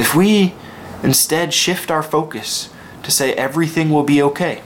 If 0.00 0.14
we 0.14 0.54
instead 1.02 1.52
shift 1.52 1.90
our 1.90 2.02
focus 2.02 2.70
to 3.02 3.10
say 3.10 3.34
everything 3.34 3.90
will 3.90 4.02
be 4.02 4.22
okay, 4.22 4.62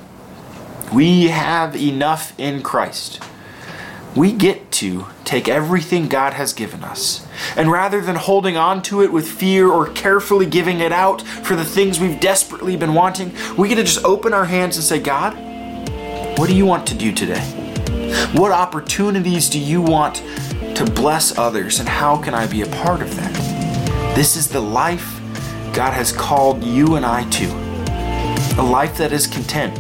we 0.93 1.25
have 1.25 1.75
enough 1.75 2.39
in 2.39 2.63
Christ. 2.63 3.21
We 4.15 4.31
get 4.31 4.71
to 4.73 5.07
take 5.25 5.49
everything 5.49 6.07
God 6.07 6.35
has 6.35 6.53
given 6.53 6.85
us, 6.85 7.27
and 7.57 7.69
rather 7.73 8.01
than 8.01 8.15
holding 8.15 8.57
on 8.57 8.81
to 8.83 9.03
it 9.03 9.13
with 9.13 9.27
fear 9.27 9.69
or 9.69 9.89
carefully 9.89 10.47
giving 10.47 10.79
it 10.79 10.93
out 10.93 11.21
for 11.23 11.57
the 11.57 11.65
things 11.65 11.99
we've 11.99 12.21
desperately 12.21 12.77
been 12.77 12.95
wanting, 12.95 13.35
we 13.57 13.67
get 13.67 13.75
to 13.75 13.83
just 13.83 14.05
open 14.05 14.33
our 14.33 14.45
hands 14.45 14.77
and 14.77 14.85
say, 14.85 15.01
God, 15.01 15.35
what 16.39 16.49
do 16.49 16.55
you 16.55 16.65
want 16.65 16.87
to 16.87 16.95
do 16.95 17.11
today? 17.11 17.43
What 18.35 18.53
opportunities 18.53 19.51
do 19.51 19.59
you 19.59 19.83
want 19.83 20.23
to 20.77 20.85
bless 20.95 21.37
others, 21.37 21.81
and 21.81 21.89
how 21.89 22.23
can 22.23 22.35
I 22.35 22.47
be 22.47 22.63
a 22.63 22.69
part 22.69 23.03
of 23.03 23.17
that? 23.17 24.15
This 24.15 24.37
is 24.37 24.47
the 24.47 24.61
life 24.61 25.14
God 25.75 25.93
has 25.93 26.13
called 26.13 26.63
you 26.63 26.95
and 26.95 27.05
I 27.05 27.29
to. 27.31 27.47
A 28.61 28.63
life 28.63 28.97
that 28.99 29.11
is 29.11 29.27
content, 29.27 29.75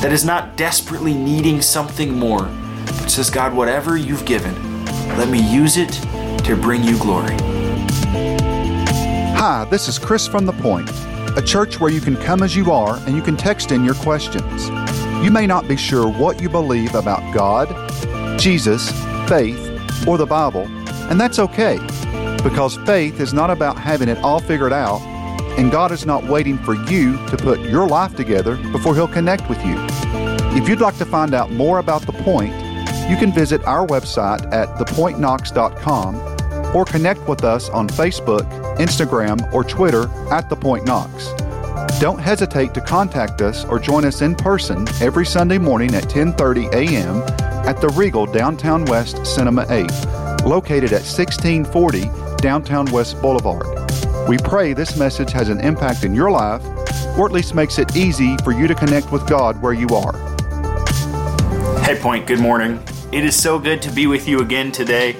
that 0.00 0.12
is 0.12 0.24
not 0.24 0.56
desperately 0.56 1.14
needing 1.14 1.60
something 1.60 2.16
more, 2.16 2.44
but 2.84 3.10
says, 3.10 3.28
God, 3.28 3.52
whatever 3.52 3.96
you've 3.96 4.24
given, 4.24 4.54
let 5.18 5.28
me 5.28 5.40
use 5.52 5.78
it 5.78 5.90
to 6.44 6.56
bring 6.56 6.84
you 6.84 6.96
glory. 6.98 7.34
Hi, 9.34 9.66
this 9.68 9.88
is 9.88 9.98
Chris 9.98 10.28
from 10.28 10.46
The 10.46 10.52
Point, 10.52 10.88
a 11.36 11.42
church 11.44 11.80
where 11.80 11.90
you 11.90 12.00
can 12.00 12.16
come 12.16 12.44
as 12.44 12.54
you 12.54 12.70
are 12.70 12.96
and 12.98 13.16
you 13.16 13.20
can 13.20 13.36
text 13.36 13.72
in 13.72 13.84
your 13.84 13.94
questions. 13.94 14.68
You 15.24 15.32
may 15.32 15.48
not 15.48 15.66
be 15.66 15.76
sure 15.76 16.08
what 16.08 16.40
you 16.40 16.48
believe 16.48 16.94
about 16.94 17.34
God, 17.34 17.68
Jesus, 18.38 18.92
faith, 19.28 19.58
or 20.06 20.18
the 20.18 20.26
Bible, 20.26 20.68
and 21.10 21.20
that's 21.20 21.40
okay, 21.40 21.78
because 22.44 22.76
faith 22.86 23.18
is 23.18 23.34
not 23.34 23.50
about 23.50 23.76
having 23.76 24.08
it 24.08 24.18
all 24.18 24.38
figured 24.38 24.72
out, 24.72 25.00
and 25.56 25.70
God 25.70 25.92
is 25.92 26.04
not 26.06 26.24
waiting 26.24 26.58
for 26.58 26.74
you 26.74 27.16
to 27.28 27.36
put 27.36 27.60
your 27.60 27.88
life 27.88 28.14
together 28.14 28.56
before 28.72 28.94
He'll 28.94 29.08
connect 29.08 29.48
with 29.48 29.64
you. 29.64 29.76
If 30.56 30.68
you'd 30.68 30.80
like 30.80 30.96
to 30.98 31.04
find 31.04 31.34
out 31.34 31.50
more 31.50 31.78
about 31.78 32.02
The 32.02 32.12
Point, 32.12 32.54
you 33.10 33.16
can 33.16 33.32
visit 33.32 33.64
our 33.64 33.86
website 33.86 34.52
at 34.52 34.68
thepointknox.com 34.78 36.74
or 36.74 36.84
connect 36.84 37.28
with 37.28 37.44
us 37.44 37.68
on 37.70 37.88
Facebook, 37.88 38.44
Instagram, 38.78 39.52
or 39.52 39.64
Twitter 39.64 40.08
at 40.30 40.48
The 40.48 40.56
Point 40.56 40.86
Knox. 40.86 41.32
Don't 42.00 42.18
hesitate 42.18 42.74
to 42.74 42.80
contact 42.80 43.40
us 43.40 43.64
or 43.64 43.78
join 43.78 44.04
us 44.04 44.22
in 44.22 44.34
person 44.34 44.86
every 45.00 45.24
Sunday 45.24 45.58
morning 45.58 45.94
at 45.94 46.04
10:30 46.04 46.72
a.m. 46.72 47.22
at 47.66 47.80
the 47.80 47.88
Regal 47.90 48.26
Downtown 48.26 48.84
West 48.86 49.24
Cinema 49.26 49.66
8, 49.70 49.90
located 50.44 50.92
at 50.92 51.04
1640 51.04 52.10
Downtown 52.38 52.86
West 52.86 53.20
Boulevard. 53.22 53.85
We 54.28 54.38
pray 54.38 54.72
this 54.72 54.96
message 54.96 55.30
has 55.32 55.48
an 55.50 55.60
impact 55.60 56.02
in 56.02 56.12
your 56.12 56.32
life, 56.32 56.64
or 57.16 57.26
at 57.26 57.32
least 57.32 57.54
makes 57.54 57.78
it 57.78 57.96
easy 57.96 58.36
for 58.38 58.50
you 58.50 58.66
to 58.66 58.74
connect 58.74 59.12
with 59.12 59.24
God 59.28 59.62
where 59.62 59.72
you 59.72 59.86
are. 59.90 60.12
Hey, 61.82 61.96
Point, 62.00 62.26
good 62.26 62.40
morning. 62.40 62.82
It 63.12 63.24
is 63.24 63.40
so 63.40 63.60
good 63.60 63.80
to 63.82 63.90
be 63.92 64.08
with 64.08 64.26
you 64.26 64.40
again 64.40 64.72
today. 64.72 65.14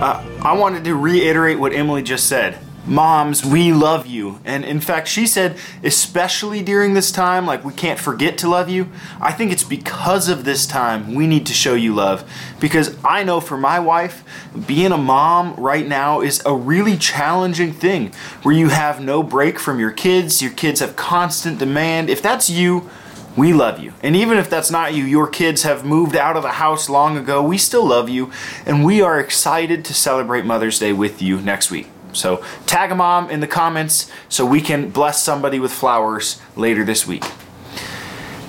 Uh, 0.00 0.26
I 0.42 0.52
wanted 0.54 0.82
to 0.82 0.96
reiterate 0.96 1.60
what 1.60 1.72
Emily 1.72 2.02
just 2.02 2.26
said. 2.26 2.58
Moms, 2.86 3.44
we 3.44 3.72
love 3.72 4.06
you. 4.06 4.40
And 4.44 4.64
in 4.64 4.80
fact, 4.80 5.06
she 5.06 5.26
said, 5.26 5.58
especially 5.84 6.62
during 6.62 6.94
this 6.94 7.12
time, 7.12 7.46
like 7.46 7.64
we 7.64 7.74
can't 7.74 8.00
forget 8.00 8.38
to 8.38 8.48
love 8.48 8.70
you. 8.70 8.88
I 9.20 9.32
think 9.32 9.52
it's 9.52 9.64
because 9.64 10.28
of 10.28 10.44
this 10.44 10.66
time 10.66 11.14
we 11.14 11.26
need 11.26 11.46
to 11.46 11.52
show 11.52 11.74
you 11.74 11.94
love. 11.94 12.28
Because 12.58 12.96
I 13.04 13.22
know 13.22 13.40
for 13.40 13.58
my 13.58 13.78
wife, 13.78 14.24
being 14.66 14.92
a 14.92 14.98
mom 14.98 15.54
right 15.56 15.86
now 15.86 16.20
is 16.20 16.42
a 16.46 16.54
really 16.54 16.96
challenging 16.96 17.72
thing 17.72 18.12
where 18.42 18.54
you 18.54 18.70
have 18.70 19.00
no 19.00 19.22
break 19.22 19.58
from 19.58 19.78
your 19.78 19.92
kids, 19.92 20.40
your 20.40 20.52
kids 20.52 20.80
have 20.80 20.96
constant 20.96 21.58
demand. 21.58 22.08
If 22.08 22.22
that's 22.22 22.48
you, 22.48 22.88
we 23.36 23.52
love 23.52 23.78
you. 23.78 23.92
And 24.02 24.16
even 24.16 24.38
if 24.38 24.48
that's 24.48 24.70
not 24.70 24.94
you, 24.94 25.04
your 25.04 25.28
kids 25.28 25.62
have 25.62 25.84
moved 25.84 26.16
out 26.16 26.36
of 26.36 26.42
the 26.42 26.52
house 26.52 26.88
long 26.88 27.16
ago, 27.16 27.42
we 27.42 27.58
still 27.58 27.86
love 27.86 28.08
you. 28.08 28.32
And 28.64 28.84
we 28.84 29.02
are 29.02 29.20
excited 29.20 29.84
to 29.84 29.94
celebrate 29.94 30.46
Mother's 30.46 30.78
Day 30.78 30.92
with 30.94 31.20
you 31.20 31.40
next 31.40 31.70
week. 31.70 31.88
So 32.12 32.44
tag 32.66 32.90
a 32.90 32.94
mom 32.94 33.30
in 33.30 33.40
the 33.40 33.46
comments 33.46 34.10
so 34.28 34.44
we 34.44 34.60
can 34.60 34.90
bless 34.90 35.22
somebody 35.22 35.58
with 35.58 35.72
flowers 35.72 36.40
later 36.56 36.84
this 36.84 37.06
week. 37.06 37.24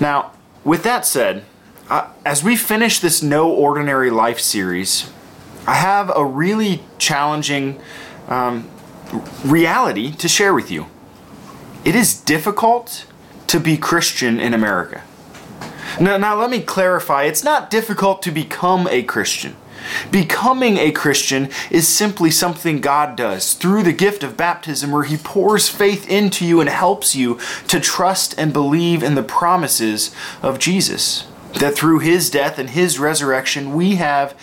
Now, 0.00 0.32
with 0.64 0.82
that 0.84 1.06
said, 1.06 1.44
uh, 1.88 2.10
as 2.24 2.42
we 2.42 2.56
finish 2.56 3.00
this 3.00 3.22
No 3.22 3.50
Ordinary 3.50 4.10
Life 4.10 4.40
series, 4.40 5.10
I 5.66 5.74
have 5.74 6.10
a 6.14 6.24
really 6.24 6.82
challenging 6.98 7.80
um, 8.28 8.68
reality 9.44 10.12
to 10.12 10.28
share 10.28 10.54
with 10.54 10.70
you. 10.70 10.86
It 11.84 11.94
is 11.94 12.14
difficult 12.14 13.06
to 13.48 13.60
be 13.60 13.76
Christian 13.76 14.40
in 14.40 14.54
America. 14.54 15.02
Now, 16.00 16.16
now, 16.16 16.34
let 16.34 16.48
me 16.48 16.60
clarify 16.60 17.24
it's 17.24 17.44
not 17.44 17.68
difficult 17.68 18.22
to 18.22 18.30
become 18.30 18.88
a 18.88 19.02
Christian. 19.02 19.56
Becoming 20.10 20.76
a 20.76 20.92
Christian 20.92 21.48
is 21.70 21.88
simply 21.88 22.30
something 22.30 22.80
God 22.80 23.16
does 23.16 23.54
through 23.54 23.82
the 23.82 23.92
gift 23.92 24.22
of 24.22 24.36
baptism, 24.36 24.90
where 24.90 25.04
He 25.04 25.16
pours 25.16 25.68
faith 25.68 26.08
into 26.08 26.46
you 26.46 26.60
and 26.60 26.68
helps 26.68 27.14
you 27.14 27.38
to 27.68 27.80
trust 27.80 28.38
and 28.38 28.52
believe 28.52 29.02
in 29.02 29.14
the 29.14 29.22
promises 29.22 30.14
of 30.42 30.58
Jesus. 30.58 31.26
That 31.54 31.74
through 31.74 32.00
His 32.00 32.30
death 32.30 32.58
and 32.58 32.70
His 32.70 32.98
resurrection, 32.98 33.74
we 33.74 33.96
have 33.96 34.38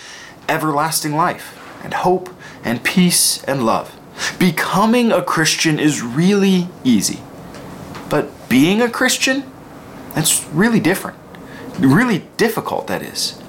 everlasting 0.48 1.16
life 1.16 1.58
and 1.84 1.94
hope 1.94 2.30
and 2.64 2.84
peace 2.84 3.44
and 3.44 3.66
love. 3.66 3.96
Becoming 4.38 5.12
a 5.12 5.24
Christian 5.24 5.80
is 5.80 6.02
really 6.02 6.68
easy. 6.84 7.22
But 8.10 8.50
being 8.50 8.82
a 8.82 8.90
Christian, 8.90 9.50
that's 10.14 10.46
really 10.48 10.80
different. 10.80 11.18
Really 11.80 12.26
difficult, 12.36 12.88
that 12.88 13.02
is. 13.02 13.40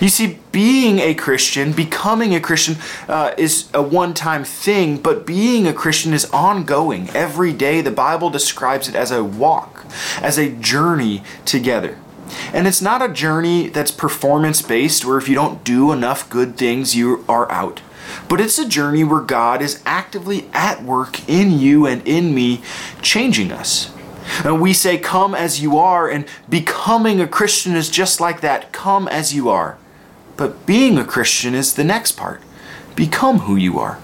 You 0.00 0.08
see, 0.08 0.38
being 0.52 0.98
a 0.98 1.14
Christian, 1.14 1.72
becoming 1.72 2.34
a 2.34 2.40
Christian, 2.40 2.76
uh, 3.08 3.34
is 3.38 3.68
a 3.72 3.82
one 3.82 4.14
time 4.14 4.44
thing, 4.44 4.98
but 4.98 5.26
being 5.26 5.66
a 5.66 5.72
Christian 5.72 6.12
is 6.12 6.26
ongoing. 6.26 7.08
Every 7.10 7.52
day, 7.52 7.80
the 7.80 7.90
Bible 7.90 8.30
describes 8.30 8.88
it 8.88 8.94
as 8.94 9.10
a 9.10 9.24
walk, 9.24 9.86
as 10.20 10.38
a 10.38 10.50
journey 10.50 11.22
together. 11.44 11.98
And 12.52 12.66
it's 12.66 12.82
not 12.82 13.02
a 13.02 13.12
journey 13.12 13.68
that's 13.68 13.90
performance 13.90 14.60
based, 14.60 15.04
where 15.04 15.18
if 15.18 15.28
you 15.28 15.34
don't 15.34 15.64
do 15.64 15.92
enough 15.92 16.28
good 16.28 16.56
things, 16.56 16.96
you 16.96 17.24
are 17.28 17.50
out. 17.50 17.80
But 18.28 18.40
it's 18.40 18.58
a 18.58 18.68
journey 18.68 19.04
where 19.04 19.20
God 19.20 19.62
is 19.62 19.82
actively 19.86 20.48
at 20.52 20.82
work 20.82 21.28
in 21.28 21.58
you 21.58 21.86
and 21.86 22.06
in 22.06 22.34
me, 22.34 22.62
changing 23.02 23.52
us. 23.52 23.92
And 24.44 24.60
we 24.60 24.72
say, 24.72 24.98
Come 24.98 25.34
as 25.34 25.60
you 25.60 25.78
are, 25.78 26.08
and 26.08 26.26
becoming 26.48 27.20
a 27.20 27.28
Christian 27.28 27.76
is 27.76 27.88
just 27.88 28.20
like 28.20 28.40
that 28.40 28.72
come 28.72 29.08
as 29.08 29.34
you 29.34 29.48
are. 29.48 29.78
But 30.36 30.66
being 30.66 30.98
a 30.98 31.04
Christian 31.04 31.54
is 31.54 31.74
the 31.74 31.84
next 31.84 32.12
part. 32.12 32.42
Become 32.94 33.40
who 33.40 33.56
you 33.56 33.78
are. 33.78 34.00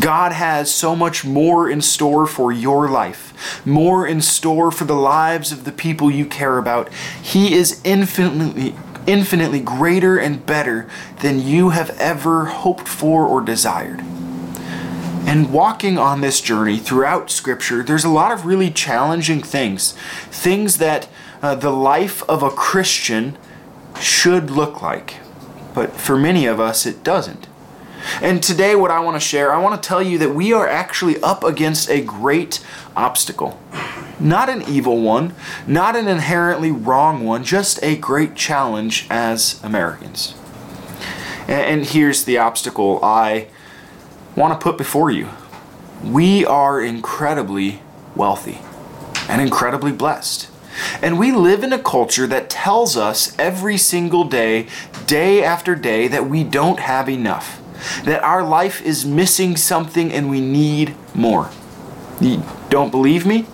God 0.00 0.32
has 0.32 0.74
so 0.74 0.94
much 0.96 1.24
more 1.24 1.70
in 1.70 1.80
store 1.80 2.26
for 2.26 2.52
your 2.52 2.88
life, 2.88 3.64
more 3.64 4.06
in 4.06 4.20
store 4.20 4.70
for 4.70 4.84
the 4.84 4.94
lives 4.94 5.52
of 5.52 5.64
the 5.64 5.72
people 5.72 6.10
you 6.10 6.26
care 6.26 6.58
about. 6.58 6.92
He 7.22 7.54
is 7.54 7.80
infinitely 7.84 8.74
infinitely 9.06 9.60
greater 9.60 10.18
and 10.18 10.44
better 10.44 10.86
than 11.20 11.40
you 11.40 11.70
have 11.70 11.88
ever 11.98 12.44
hoped 12.44 12.86
for 12.86 13.26
or 13.26 13.40
desired. 13.40 14.00
And 14.00 15.50
walking 15.50 15.96
on 15.96 16.20
this 16.20 16.42
journey 16.42 16.76
throughout 16.76 17.30
Scripture, 17.30 17.82
there's 17.82 18.04
a 18.04 18.10
lot 18.10 18.32
of 18.32 18.44
really 18.44 18.70
challenging 18.70 19.42
things. 19.42 19.92
Things 20.30 20.76
that 20.76 21.08
uh, 21.40 21.54
the 21.54 21.70
life 21.70 22.22
of 22.28 22.42
a 22.42 22.50
Christian 22.50 23.38
should 23.98 24.50
look 24.50 24.82
like 24.82 25.16
but 25.74 25.92
for 25.92 26.16
many 26.16 26.46
of 26.46 26.60
us, 26.60 26.86
it 26.86 27.02
doesn't. 27.04 27.46
And 28.22 28.42
today, 28.42 28.74
what 28.74 28.90
I 28.90 29.00
want 29.00 29.16
to 29.16 29.20
share, 29.20 29.52
I 29.52 29.58
want 29.58 29.80
to 29.80 29.86
tell 29.86 30.02
you 30.02 30.18
that 30.18 30.34
we 30.34 30.52
are 30.52 30.66
actually 30.66 31.20
up 31.22 31.44
against 31.44 31.90
a 31.90 32.00
great 32.00 32.64
obstacle. 32.96 33.60
Not 34.20 34.48
an 34.48 34.62
evil 34.62 35.00
one, 35.00 35.34
not 35.66 35.94
an 35.94 36.08
inherently 36.08 36.70
wrong 36.70 37.24
one, 37.24 37.44
just 37.44 37.82
a 37.82 37.96
great 37.96 38.34
challenge 38.34 39.06
as 39.10 39.62
Americans. 39.62 40.34
And 41.46 41.84
here's 41.86 42.24
the 42.24 42.38
obstacle 42.38 43.00
I 43.02 43.48
want 44.36 44.58
to 44.58 44.62
put 44.62 44.76
before 44.76 45.10
you. 45.10 45.28
We 46.02 46.44
are 46.44 46.80
incredibly 46.80 47.80
wealthy 48.14 48.58
and 49.28 49.40
incredibly 49.40 49.92
blessed. 49.92 50.47
And 51.02 51.18
we 51.18 51.32
live 51.32 51.62
in 51.62 51.72
a 51.72 51.78
culture 51.78 52.26
that 52.26 52.50
tells 52.50 52.96
us 52.96 53.36
every 53.38 53.76
single 53.76 54.24
day, 54.24 54.66
day 55.06 55.42
after 55.42 55.74
day, 55.74 56.08
that 56.08 56.28
we 56.28 56.44
don't 56.44 56.80
have 56.80 57.08
enough, 57.08 57.60
that 58.04 58.22
our 58.22 58.42
life 58.42 58.82
is 58.82 59.04
missing 59.04 59.56
something 59.56 60.12
and 60.12 60.30
we 60.30 60.40
need 60.40 60.94
more. 61.14 61.50
You 62.20 62.42
don't 62.68 62.90
believe 62.90 63.26
me? 63.26 63.46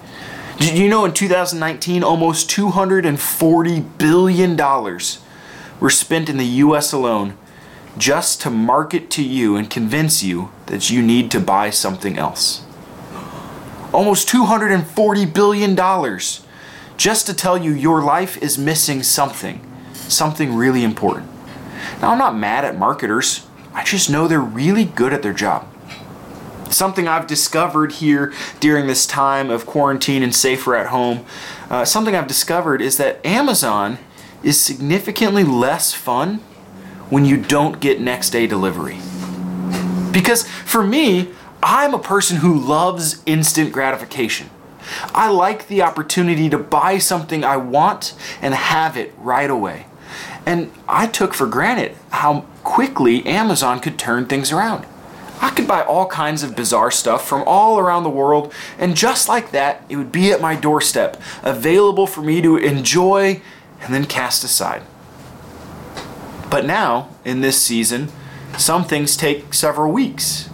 Did 0.58 0.78
you 0.78 0.88
know 0.88 1.04
in 1.04 1.12
2019 1.12 2.04
almost 2.04 2.48
$240 2.50 3.98
billion 3.98 4.56
were 5.80 5.90
spent 5.90 6.28
in 6.28 6.36
the 6.36 6.44
US 6.44 6.92
alone 6.92 7.36
just 7.98 8.40
to 8.42 8.50
market 8.50 9.10
to 9.10 9.22
you 9.22 9.56
and 9.56 9.68
convince 9.68 10.22
you 10.22 10.50
that 10.66 10.90
you 10.90 11.02
need 11.02 11.30
to 11.32 11.40
buy 11.40 11.70
something 11.70 12.16
else? 12.16 12.64
almost 13.94 14.28
$240 14.28 15.32
billion, 15.32 15.74
just 16.96 17.26
to 17.26 17.34
tell 17.34 17.56
you 17.58 17.72
your 17.72 18.02
life 18.02 18.40
is 18.42 18.58
missing 18.58 19.02
something, 19.02 19.60
something 19.94 20.54
really 20.54 20.84
important. 20.84 21.28
Now, 22.00 22.12
I'm 22.12 22.18
not 22.18 22.36
mad 22.36 22.64
at 22.64 22.78
marketers, 22.78 23.46
I 23.72 23.82
just 23.82 24.08
know 24.08 24.28
they're 24.28 24.40
really 24.40 24.84
good 24.84 25.12
at 25.12 25.22
their 25.22 25.32
job. 25.32 25.66
Something 26.70 27.08
I've 27.08 27.26
discovered 27.26 27.92
here 27.92 28.32
during 28.60 28.86
this 28.86 29.06
time 29.06 29.50
of 29.50 29.66
quarantine 29.66 30.22
and 30.22 30.34
safer 30.34 30.76
at 30.76 30.88
home, 30.88 31.26
uh, 31.70 31.84
something 31.84 32.14
I've 32.14 32.26
discovered 32.26 32.80
is 32.80 32.96
that 32.98 33.24
Amazon 33.26 33.98
is 34.42 34.60
significantly 34.60 35.44
less 35.44 35.92
fun 35.92 36.36
when 37.10 37.24
you 37.24 37.36
don't 37.36 37.80
get 37.80 38.00
next 38.00 38.30
day 38.30 38.46
delivery. 38.46 38.98
Because 40.12 40.46
for 40.48 40.84
me, 40.84 41.32
I'm 41.62 41.94
a 41.94 41.98
person 41.98 42.38
who 42.38 42.58
loves 42.58 43.22
instant 43.26 43.72
gratification. 43.72 44.50
I 45.14 45.30
like 45.30 45.68
the 45.68 45.82
opportunity 45.82 46.48
to 46.50 46.58
buy 46.58 46.98
something 46.98 47.44
I 47.44 47.56
want 47.56 48.14
and 48.40 48.54
have 48.54 48.96
it 48.96 49.14
right 49.18 49.50
away. 49.50 49.86
And 50.46 50.70
I 50.88 51.06
took 51.06 51.34
for 51.34 51.46
granted 51.46 51.96
how 52.10 52.42
quickly 52.62 53.24
Amazon 53.26 53.80
could 53.80 53.98
turn 53.98 54.26
things 54.26 54.52
around. 54.52 54.86
I 55.40 55.50
could 55.50 55.66
buy 55.66 55.82
all 55.82 56.06
kinds 56.06 56.42
of 56.42 56.56
bizarre 56.56 56.90
stuff 56.90 57.26
from 57.26 57.42
all 57.46 57.78
around 57.78 58.04
the 58.04 58.10
world, 58.10 58.52
and 58.78 58.96
just 58.96 59.28
like 59.28 59.50
that, 59.50 59.84
it 59.88 59.96
would 59.96 60.12
be 60.12 60.30
at 60.30 60.40
my 60.40 60.54
doorstep, 60.54 61.20
available 61.42 62.06
for 62.06 62.22
me 62.22 62.40
to 62.40 62.56
enjoy 62.56 63.42
and 63.80 63.92
then 63.92 64.04
cast 64.06 64.44
aside. 64.44 64.82
But 66.50 66.64
now, 66.64 67.08
in 67.24 67.40
this 67.40 67.60
season, 67.60 68.10
some 68.56 68.84
things 68.84 69.16
take 69.16 69.52
several 69.52 69.92
weeks. 69.92 70.48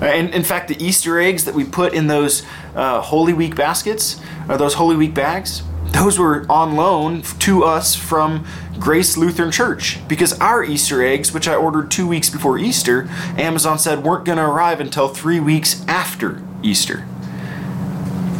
And 0.00 0.30
in 0.34 0.42
fact, 0.42 0.68
the 0.68 0.84
Easter 0.84 1.20
eggs 1.20 1.44
that 1.44 1.54
we 1.54 1.64
put 1.64 1.94
in 1.94 2.06
those 2.06 2.42
uh, 2.74 3.00
Holy 3.00 3.32
Week 3.32 3.54
baskets, 3.54 4.20
or 4.48 4.56
those 4.56 4.74
Holy 4.74 4.96
Week 4.96 5.14
bags, 5.14 5.62
those 5.92 6.18
were 6.18 6.46
on 6.48 6.74
loan 6.74 7.22
to 7.40 7.64
us 7.64 7.94
from 7.94 8.46
Grace 8.78 9.16
Lutheran 9.16 9.52
Church 9.52 9.98
because 10.08 10.38
our 10.40 10.64
Easter 10.64 11.02
eggs, 11.02 11.32
which 11.32 11.46
I 11.46 11.54
ordered 11.54 11.90
two 11.90 12.08
weeks 12.08 12.30
before 12.30 12.58
Easter, 12.58 13.08
Amazon 13.36 13.78
said 13.78 14.02
weren't 14.02 14.24
going 14.24 14.38
to 14.38 14.44
arrive 14.44 14.80
until 14.80 15.08
three 15.08 15.38
weeks 15.38 15.84
after 15.86 16.42
Easter. 16.62 17.06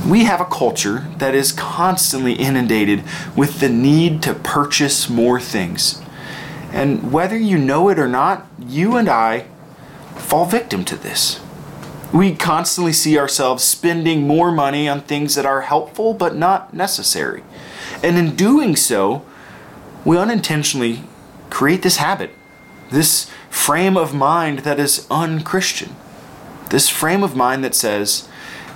We 0.08 0.24
have 0.24 0.40
a 0.40 0.46
culture 0.46 1.06
that 1.18 1.34
is 1.34 1.52
constantly 1.52 2.32
inundated 2.32 3.04
with 3.36 3.60
the 3.60 3.68
need 3.68 4.22
to 4.22 4.34
purchase 4.34 5.08
more 5.08 5.38
things. 5.38 6.02
And 6.72 7.12
whether 7.12 7.36
you 7.36 7.58
know 7.58 7.88
it 7.90 7.98
or 7.98 8.08
not, 8.08 8.46
you 8.58 8.96
and 8.96 9.08
I 9.08 9.46
fall 10.16 10.46
victim 10.46 10.84
to 10.86 10.96
this. 10.96 11.41
We 12.12 12.34
constantly 12.34 12.92
see 12.92 13.18
ourselves 13.18 13.64
spending 13.64 14.26
more 14.26 14.52
money 14.52 14.88
on 14.88 15.00
things 15.00 15.34
that 15.34 15.46
are 15.46 15.62
helpful 15.62 16.12
but 16.12 16.36
not 16.36 16.74
necessary. 16.74 17.42
And 18.02 18.18
in 18.18 18.36
doing 18.36 18.76
so, 18.76 19.24
we 20.04 20.18
unintentionally 20.18 21.04
create 21.48 21.82
this 21.82 21.96
habit, 21.96 22.30
this 22.90 23.30
frame 23.48 23.96
of 23.96 24.14
mind 24.14 24.60
that 24.60 24.78
is 24.78 25.06
unchristian. 25.10 25.96
This 26.70 26.88
frame 26.88 27.22
of 27.22 27.36
mind 27.36 27.64
that 27.64 27.74
says, 27.74 28.28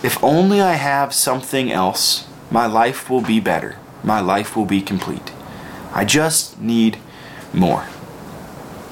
if 0.03 0.23
only 0.23 0.61
I 0.61 0.75
have 0.75 1.15
something 1.15 1.73
else, 1.73 2.27
my 2.51 2.67
life 2.67 3.11
will 3.11 3.23
be 3.23 3.41
better. 3.41 3.77
My 4.05 4.21
life 4.21 4.57
will 4.57 4.67
be 4.67 4.81
complete. 4.83 5.33
I 5.93 6.05
just 6.05 6.61
need 6.61 6.99
more. 7.53 7.87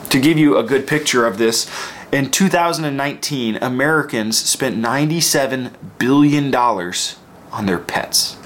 To 0.08 0.20
give 0.20 0.38
you 0.38 0.56
a 0.56 0.62
good 0.62 0.86
picture 0.86 1.26
of 1.26 1.38
this, 1.38 1.70
in 2.14 2.30
2019, 2.30 3.56
Americans 3.56 4.38
spent 4.38 4.76
$97 4.76 5.72
billion 5.98 6.54
on 6.54 7.66
their 7.66 7.78
pets. 7.78 8.36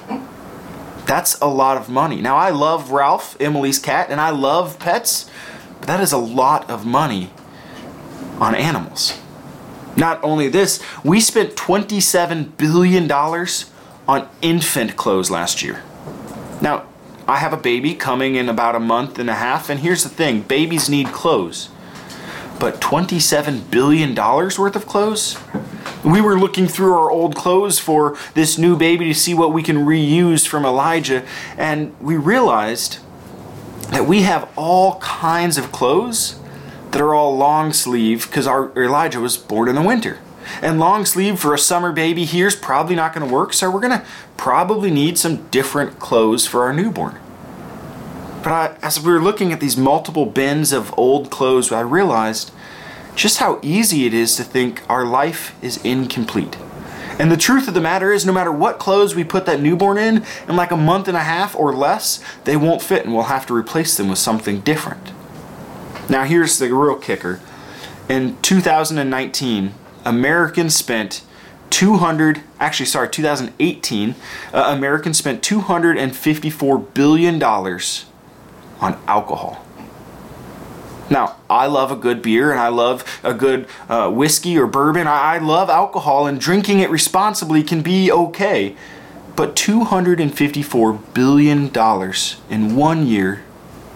That's 1.05 1.38
a 1.41 1.49
lot 1.49 1.76
of 1.76 1.91
money. 1.91 2.23
Now, 2.23 2.37
I 2.37 2.49
love 2.49 2.93
Ralph, 2.93 3.38
Emily's 3.38 3.79
cat, 3.79 4.09
and 4.09 4.23
I 4.23 4.31
love 4.31 4.79
pets, 4.79 5.31
but 5.81 5.87
that 5.87 6.00
is 6.00 6.12
a 6.12 6.19
lot 6.19 6.70
of 6.70 6.87
money 6.87 7.29
on 8.41 8.55
animals. 8.55 9.20
Not 9.99 10.25
only 10.25 10.49
this, 10.49 10.82
we 11.05 11.20
spent 11.20 11.55
$27 11.55 12.56
billion 12.56 13.12
on 13.12 14.31
infant 14.41 14.97
clothes 14.97 15.31
last 15.31 15.62
year. 15.62 15.82
Now, 16.62 16.87
I 17.26 17.37
have 17.37 17.53
a 17.53 17.59
baby 17.59 17.94
coming 17.94 18.35
in 18.35 18.49
about 18.49 18.76
a 18.76 18.81
month 18.81 19.19
and 19.19 19.29
a 19.29 19.35
half, 19.35 19.69
and 19.69 19.81
here's 19.81 20.05
the 20.05 20.09
thing 20.09 20.41
babies 20.41 20.88
need 20.88 21.09
clothes. 21.09 21.69
But 22.58 22.81
$27 22.81 23.70
billion 23.70 24.14
worth 24.14 24.76
of 24.76 24.87
clothes? 24.87 25.38
We 26.05 26.20
were 26.20 26.38
looking 26.38 26.66
through 26.66 26.94
our 26.94 27.10
old 27.10 27.37
clothes 27.37 27.78
for 27.78 28.16
this 28.34 28.58
new 28.58 28.76
baby 28.76 29.06
to 29.06 29.14
see 29.14 29.34
what 29.34 29.52
we 29.52 29.62
can 29.62 29.76
reuse 29.78 30.46
from 30.46 30.64
Elijah, 30.64 31.25
and 31.56 31.99
we 32.00 32.16
realized 32.16 32.99
that 33.90 34.06
we 34.06 34.22
have 34.22 34.49
all 34.56 34.99
kinds 35.00 35.58
of 35.58 35.72
clothes 35.72 36.38
that 36.90 37.00
are 37.00 37.14
all 37.14 37.37
long 37.37 37.72
sleeve 37.72 38.26
because 38.26 38.46
our 38.46 38.72
Elijah 38.81 39.20
was 39.20 39.37
born 39.37 39.69
in 39.69 39.75
the 39.75 39.82
winter. 39.82 40.19
And 40.62 40.78
long 40.78 41.05
sleeve 41.05 41.38
for 41.38 41.55
a 41.55 41.58
summer 41.58 41.93
baby 41.93 42.25
here 42.25 42.46
is 42.46 42.56
probably 42.56 42.96
not 42.96 43.12
going 43.12 43.26
to 43.26 43.32
work, 43.32 43.52
so 43.52 43.70
we're 43.70 43.81
going 43.81 43.99
to 43.99 44.06
probably 44.37 44.90
need 44.90 45.19
some 45.19 45.49
different 45.49 45.99
clothes 45.99 46.46
for 46.46 46.62
our 46.62 46.72
newborn. 46.72 47.19
But 48.43 48.52
I, 48.52 48.76
as 48.82 49.00
we 49.00 49.12
were 49.12 49.20
looking 49.20 49.52
at 49.52 49.61
these 49.61 49.76
multiple 49.76 50.26
bins 50.26 50.73
of 50.73 50.96
old 50.99 51.31
clothes, 51.31 51.73
I 51.73 51.81
realized 51.81 52.52
just 53.14 53.38
how 53.38 53.58
easy 53.62 54.06
it 54.06 54.14
is 54.14 54.37
to 54.37 54.44
think 54.44 54.82
our 54.88 55.05
life 55.05 55.56
is 55.62 55.85
incomplete. 55.85 56.56
And 57.19 57.32
the 57.32 57.37
truth 57.37 57.67
of 57.67 57.75
the 57.75 57.81
matter 57.81 58.12
is, 58.12 58.25
no 58.25 58.32
matter 58.32 58.52
what 58.52 58.79
clothes 58.79 59.17
we 59.17 59.25
put 59.25 59.44
that 59.46 59.61
newborn 59.61 59.99
in, 59.99 60.25
in 60.49 60.55
like 60.55 60.70
a 60.70 60.76
month 60.76 61.08
and 61.08 61.17
a 61.17 61.25
half 61.25 61.56
or 61.56 61.75
less, 61.75 62.23
they 62.44 62.56
won't 62.56 62.81
fit 62.81 63.05
and 63.05 63.12
we'll 63.12 63.25
have 63.25 63.44
to 63.46 63.55
replace 63.55 63.96
them 63.96 64.08
with 64.08 64.19
something 64.19 64.61
different. 64.61 65.12
Now, 66.08 66.25
here's 66.25 66.58
the 66.58 66.73
real 66.73 66.94
kicker. 66.94 67.41
In 68.08 68.41
2019, 68.43 69.75
Americans 70.05 70.76
spent 70.76 71.23
200 71.70 72.41
actually 72.58 72.87
sorry 72.87 73.06
2018 73.11 74.14
uh, 74.55 74.75
americans 74.75 75.19
spent 75.19 75.43
254 75.43 76.79
billion 76.79 77.38
dollars 77.38 78.06
on 78.81 79.01
alcohol. 79.07 79.65
Now, 81.11 81.37
I 81.49 81.67
love 81.67 81.91
a 81.91 81.97
good 81.97 82.21
beer 82.21 82.51
and 82.51 82.61
I 82.61 82.69
love 82.69 83.21
a 83.23 83.33
good 83.33 83.67
uh, 83.89 84.11
whiskey 84.11 84.59
or 84.59 84.67
bourbon. 84.67 85.07
I, 85.07 85.37
I 85.37 85.39
love 85.39 85.71
alcohol 85.71 86.27
and 86.27 86.39
drinking 86.39 86.81
it 86.81 86.91
responsibly 86.91 87.63
can 87.63 87.81
be 87.81 88.13
okay. 88.13 88.77
But 89.35 89.57
$254 89.57 91.15
billion 91.15 91.70
in 92.51 92.77
one 92.77 93.06
year 93.06 93.44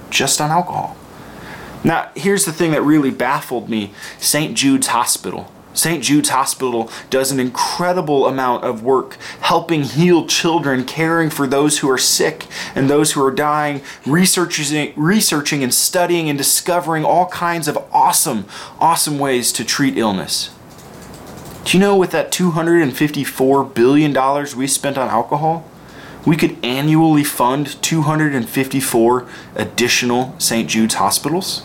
just 0.09 0.41
on 0.41 0.51
alcohol. 0.51 0.97
Now, 1.85 2.11
here's 2.15 2.45
the 2.45 2.53
thing 2.53 2.71
that 2.71 2.83
really 2.83 3.11
baffled 3.11 3.69
me 3.69 3.93
St. 4.19 4.57
Jude's 4.57 4.89
Hospital 4.89 5.53
St. 5.75 6.03
Jude's 6.03 6.29
Hospital 6.29 6.91
does 7.11 7.31
an 7.31 7.41
incredible 7.41 8.27
amount 8.27 8.65
of 8.65 8.83
work 8.83 9.17
helping 9.41 9.83
heal 9.83 10.27
children, 10.27 10.85
caring 10.85 11.31
for 11.31 11.47
those 11.47 11.79
who 11.79 11.91
are 11.91 11.99
sick 11.99 12.47
and 12.75 12.89
those 12.89 13.13
who 13.13 13.25
are 13.25 13.31
dying, 13.31 13.83
researching, 14.07 14.93
researching 14.97 15.63
and 15.63 15.73
studying 15.73 16.29
and 16.29 16.39
discovering 16.39 17.05
all 17.05 17.27
kinds 17.29 17.69
of 17.69 17.79
awesome, 17.93 18.47
awesome 18.79 19.19
ways 19.19 19.53
to 19.53 19.65
treat 19.65 19.97
illness. 19.97 20.51
Do 21.65 21.77
you 21.77 21.81
know 21.81 21.97
with 21.97 22.11
that 22.11 22.33
$254 22.33 23.75
billion 23.75 24.57
we 24.57 24.67
spent 24.67 24.99
on 24.99 25.09
alcohol, 25.09 25.69
we 26.27 26.37
could 26.37 26.57
annually 26.65 27.25
fund 27.25 27.81
254 27.83 29.29
additional 29.55 30.35
St. 30.39 30.69
Jude's 30.69 30.95
hospitals? 30.95 31.63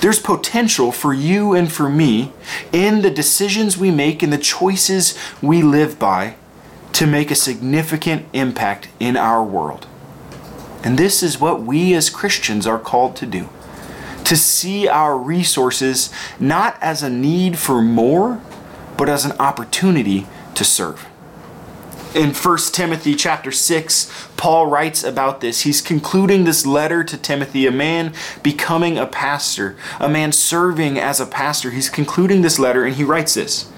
There's 0.00 0.20
potential 0.20 0.92
for 0.92 1.12
you 1.12 1.54
and 1.54 1.70
for 1.70 1.88
me 1.88 2.32
in 2.72 3.02
the 3.02 3.10
decisions 3.10 3.76
we 3.76 3.90
make 3.90 4.22
and 4.22 4.32
the 4.32 4.38
choices 4.38 5.18
we 5.42 5.62
live 5.62 5.98
by 5.98 6.36
to 6.92 7.06
make 7.06 7.30
a 7.30 7.34
significant 7.34 8.26
impact 8.32 8.88
in 9.00 9.16
our 9.16 9.42
world. 9.42 9.86
And 10.84 10.96
this 10.96 11.22
is 11.22 11.40
what 11.40 11.62
we 11.62 11.94
as 11.94 12.10
Christians 12.10 12.66
are 12.66 12.78
called 12.78 13.16
to 13.16 13.26
do 13.26 13.48
to 14.24 14.36
see 14.36 14.86
our 14.86 15.16
resources 15.16 16.12
not 16.38 16.76
as 16.82 17.02
a 17.02 17.08
need 17.08 17.58
for 17.58 17.80
more, 17.80 18.38
but 18.98 19.08
as 19.08 19.24
an 19.24 19.32
opportunity 19.38 20.26
to 20.54 20.64
serve 20.64 21.07
in 22.14 22.32
1 22.32 22.58
Timothy 22.72 23.14
chapter 23.14 23.52
6, 23.52 24.28
Paul 24.36 24.66
writes 24.66 25.04
about 25.04 25.40
this. 25.40 25.62
He's 25.62 25.80
concluding 25.80 26.44
this 26.44 26.64
letter 26.64 27.04
to 27.04 27.16
Timothy, 27.16 27.66
a 27.66 27.70
man 27.70 28.14
becoming 28.42 28.98
a 28.98 29.06
pastor, 29.06 29.76
a 30.00 30.08
man 30.08 30.32
serving 30.32 30.98
as 30.98 31.20
a 31.20 31.26
pastor. 31.26 31.70
He's 31.70 31.90
concluding 31.90 32.42
this 32.42 32.58
letter 32.58 32.84
and 32.84 32.96
he 32.96 33.04
writes 33.04 33.34
this. 33.34 33.70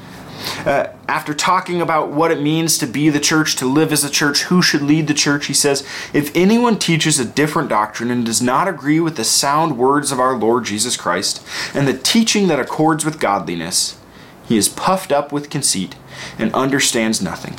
Uh, 0.64 0.86
after 1.06 1.34
talking 1.34 1.82
about 1.82 2.10
what 2.10 2.30
it 2.30 2.40
means 2.40 2.78
to 2.78 2.86
be 2.86 3.10
the 3.10 3.20
church, 3.20 3.56
to 3.56 3.66
live 3.66 3.92
as 3.92 4.04
a 4.04 4.10
church, 4.10 4.44
who 4.44 4.62
should 4.62 4.80
lead 4.80 5.06
the 5.06 5.12
church, 5.12 5.46
he 5.46 5.52
says, 5.52 5.86
If 6.14 6.34
anyone 6.34 6.78
teaches 6.78 7.18
a 7.18 7.26
different 7.26 7.68
doctrine 7.68 8.10
and 8.10 8.24
does 8.24 8.40
not 8.40 8.66
agree 8.66 9.00
with 9.00 9.16
the 9.16 9.24
sound 9.24 9.76
words 9.76 10.12
of 10.12 10.20
our 10.20 10.34
Lord 10.36 10.64
Jesus 10.64 10.96
Christ 10.96 11.44
and 11.74 11.86
the 11.86 11.98
teaching 11.98 12.48
that 12.48 12.60
accords 12.60 13.04
with 13.04 13.20
godliness, 13.20 13.98
he 14.46 14.56
is 14.56 14.68
puffed 14.68 15.12
up 15.12 15.30
with 15.30 15.50
conceit 15.50 15.94
and 16.38 16.52
understands 16.54 17.20
nothing. 17.20 17.54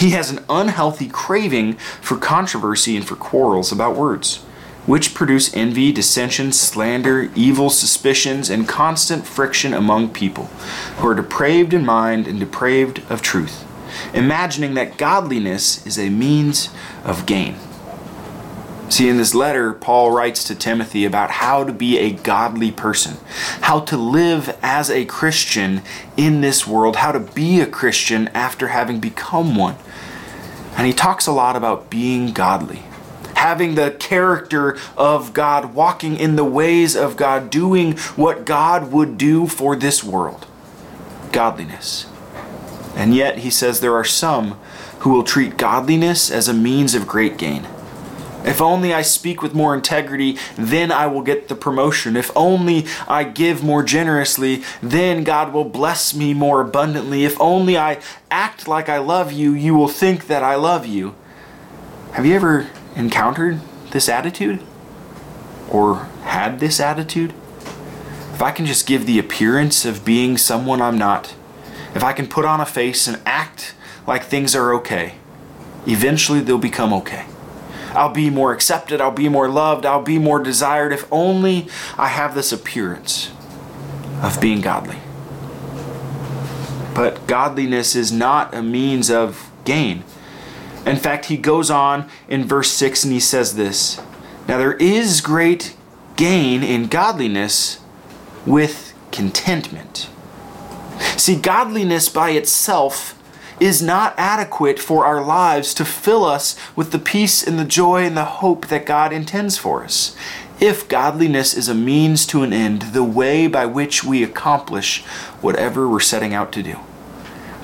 He 0.00 0.12
has 0.12 0.30
an 0.30 0.42
unhealthy 0.48 1.08
craving 1.10 1.74
for 1.74 2.16
controversy 2.16 2.96
and 2.96 3.06
for 3.06 3.16
quarrels 3.16 3.70
about 3.70 3.96
words, 3.96 4.38
which 4.86 5.12
produce 5.12 5.54
envy, 5.54 5.92
dissension, 5.92 6.52
slander, 6.52 7.30
evil 7.34 7.68
suspicions, 7.68 8.48
and 8.48 8.66
constant 8.66 9.26
friction 9.26 9.74
among 9.74 10.14
people 10.14 10.46
who 10.96 11.08
are 11.08 11.14
depraved 11.14 11.74
in 11.74 11.84
mind 11.84 12.26
and 12.26 12.40
depraved 12.40 13.02
of 13.10 13.20
truth, 13.20 13.66
imagining 14.14 14.72
that 14.72 14.96
godliness 14.96 15.86
is 15.86 15.98
a 15.98 16.08
means 16.08 16.70
of 17.04 17.26
gain. 17.26 17.56
See, 18.88 19.08
in 19.08 19.18
this 19.18 19.34
letter, 19.34 19.74
Paul 19.74 20.12
writes 20.12 20.42
to 20.44 20.54
Timothy 20.54 21.04
about 21.04 21.30
how 21.30 21.62
to 21.62 21.72
be 21.72 21.98
a 21.98 22.10
godly 22.10 22.72
person, 22.72 23.18
how 23.60 23.80
to 23.80 23.98
live 23.98 24.56
as 24.62 24.90
a 24.90 25.04
Christian 25.04 25.82
in 26.16 26.40
this 26.40 26.66
world, 26.66 26.96
how 26.96 27.12
to 27.12 27.20
be 27.20 27.60
a 27.60 27.66
Christian 27.66 28.28
after 28.28 28.68
having 28.68 28.98
become 28.98 29.54
one. 29.54 29.76
And 30.76 30.86
he 30.86 30.92
talks 30.92 31.26
a 31.26 31.32
lot 31.32 31.56
about 31.56 31.90
being 31.90 32.32
godly, 32.32 32.82
having 33.34 33.74
the 33.74 33.90
character 33.92 34.78
of 34.96 35.32
God, 35.32 35.74
walking 35.74 36.16
in 36.16 36.36
the 36.36 36.44
ways 36.44 36.96
of 36.96 37.16
God, 37.16 37.50
doing 37.50 37.96
what 38.16 38.44
God 38.44 38.92
would 38.92 39.18
do 39.18 39.46
for 39.46 39.76
this 39.76 40.02
world. 40.02 40.46
Godliness. 41.32 42.06
And 42.94 43.14
yet, 43.14 43.38
he 43.38 43.50
says 43.50 43.80
there 43.80 43.94
are 43.94 44.04
some 44.04 44.58
who 45.00 45.10
will 45.10 45.24
treat 45.24 45.56
godliness 45.56 46.30
as 46.30 46.48
a 46.48 46.54
means 46.54 46.94
of 46.94 47.06
great 47.06 47.38
gain. 47.38 47.66
If 48.44 48.60
only 48.60 48.94
I 48.94 49.02
speak 49.02 49.42
with 49.42 49.54
more 49.54 49.74
integrity, 49.74 50.38
then 50.56 50.90
I 50.90 51.06
will 51.06 51.22
get 51.22 51.48
the 51.48 51.54
promotion. 51.54 52.16
If 52.16 52.30
only 52.34 52.86
I 53.06 53.24
give 53.24 53.62
more 53.62 53.82
generously, 53.82 54.62
then 54.82 55.24
God 55.24 55.52
will 55.52 55.64
bless 55.64 56.14
me 56.14 56.32
more 56.32 56.60
abundantly. 56.60 57.24
If 57.24 57.38
only 57.40 57.76
I 57.76 58.00
act 58.30 58.66
like 58.66 58.88
I 58.88 58.98
love 58.98 59.30
you, 59.30 59.52
you 59.52 59.74
will 59.74 59.88
think 59.88 60.26
that 60.28 60.42
I 60.42 60.54
love 60.54 60.86
you. 60.86 61.14
Have 62.12 62.24
you 62.24 62.34
ever 62.34 62.70
encountered 62.96 63.60
this 63.90 64.08
attitude? 64.08 64.62
Or 65.68 66.08
had 66.22 66.60
this 66.60 66.80
attitude? 66.80 67.34
If 68.32 68.42
I 68.42 68.52
can 68.52 68.64
just 68.64 68.86
give 68.86 69.04
the 69.04 69.18
appearance 69.18 69.84
of 69.84 70.04
being 70.04 70.38
someone 70.38 70.80
I'm 70.80 70.96
not, 70.96 71.34
if 71.94 72.02
I 72.02 72.14
can 72.14 72.26
put 72.26 72.46
on 72.46 72.60
a 72.60 72.66
face 72.66 73.06
and 73.06 73.20
act 73.26 73.74
like 74.06 74.24
things 74.24 74.56
are 74.56 74.72
okay, 74.74 75.16
eventually 75.86 76.40
they'll 76.40 76.56
become 76.56 76.92
okay. 76.94 77.26
I'll 77.92 78.12
be 78.12 78.30
more 78.30 78.52
accepted, 78.52 79.00
I'll 79.00 79.10
be 79.10 79.28
more 79.28 79.48
loved, 79.48 79.84
I'll 79.84 80.02
be 80.02 80.18
more 80.18 80.42
desired 80.42 80.92
if 80.92 81.10
only 81.12 81.68
I 81.96 82.08
have 82.08 82.34
this 82.34 82.52
appearance 82.52 83.30
of 84.22 84.40
being 84.40 84.60
godly. 84.60 84.98
But 86.94 87.26
godliness 87.26 87.94
is 87.94 88.12
not 88.12 88.54
a 88.54 88.62
means 88.62 89.10
of 89.10 89.50
gain. 89.64 90.04
In 90.86 90.96
fact, 90.96 91.26
he 91.26 91.36
goes 91.36 91.70
on 91.70 92.08
in 92.28 92.44
verse 92.44 92.70
6 92.72 93.04
and 93.04 93.12
he 93.12 93.20
says 93.20 93.56
this 93.56 94.00
Now 94.48 94.58
there 94.58 94.74
is 94.74 95.20
great 95.20 95.76
gain 96.16 96.62
in 96.62 96.86
godliness 96.86 97.80
with 98.46 98.94
contentment. 99.12 100.08
See, 101.16 101.36
godliness 101.36 102.08
by 102.08 102.30
itself 102.30 103.19
is 103.60 103.82
not 103.82 104.14
adequate 104.16 104.78
for 104.78 105.04
our 105.04 105.22
lives 105.22 105.74
to 105.74 105.84
fill 105.84 106.24
us 106.24 106.56
with 106.74 106.90
the 106.90 106.98
peace 106.98 107.46
and 107.46 107.58
the 107.58 107.64
joy 107.64 108.04
and 108.04 108.16
the 108.16 108.24
hope 108.24 108.66
that 108.68 108.86
God 108.86 109.12
intends 109.12 109.58
for 109.58 109.84
us. 109.84 110.16
If 110.58 110.88
godliness 110.88 111.54
is 111.54 111.68
a 111.68 111.74
means 111.74 112.26
to 112.26 112.42
an 112.42 112.52
end, 112.52 112.82
the 112.82 113.04
way 113.04 113.46
by 113.46 113.66
which 113.66 114.02
we 114.04 114.22
accomplish 114.22 115.02
whatever 115.40 115.88
we're 115.88 116.00
setting 116.00 116.34
out 116.34 116.52
to 116.52 116.62
do. 116.62 116.78